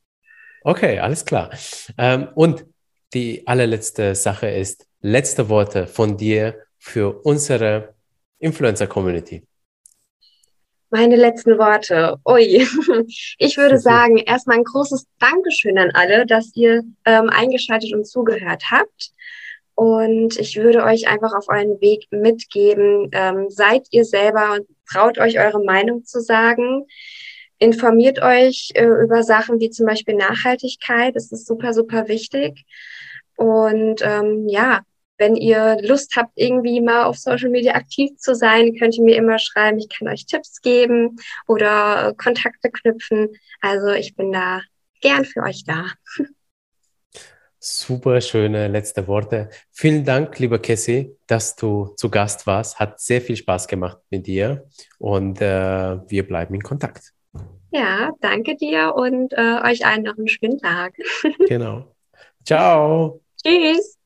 [0.62, 1.50] Okay, alles klar.
[1.98, 2.66] Ähm, und
[3.14, 7.97] die allerletzte Sache ist, letzte Worte von dir für unsere
[8.40, 9.44] Influencer-Community?
[10.90, 12.18] Meine letzten Worte.
[12.26, 12.66] Ui.
[13.40, 18.64] Ich würde sagen, erstmal ein großes Dankeschön an alle, dass ihr ähm, eingeschaltet und zugehört
[18.72, 19.12] habt.
[19.76, 25.20] Und ich würde euch einfach auf euren Weg mitgeben, ähm, seid ihr selber und traut
[25.20, 26.86] euch eure Meinung zu sagen.
[27.60, 31.16] Informiert euch äh, über Sachen wie zum Beispiel Nachhaltigkeit.
[31.16, 32.66] Das ist super, super wichtig.
[33.36, 34.82] Und ähm, ja,
[35.18, 39.16] wenn ihr Lust habt, irgendwie mal auf Social Media aktiv zu sein, könnt ihr mir
[39.16, 39.80] immer schreiben.
[39.80, 43.30] Ich kann euch Tipps geben oder Kontakte knüpfen.
[43.62, 44.62] Also ich bin da
[45.02, 45.86] gern für euch da.
[47.60, 49.50] Super schöne letzte Worte.
[49.72, 52.80] Vielen Dank, lieber Cassie, dass du zu Gast warst.
[52.80, 54.68] Hat sehr viel Spaß gemacht mit dir
[55.00, 57.14] und äh, wir bleiben in Kontakt.
[57.72, 60.94] Ja, danke dir und äh, euch allen noch einen schönen Tag.
[61.48, 61.94] genau.
[62.46, 63.22] Ciao.
[63.44, 63.97] Tschüss.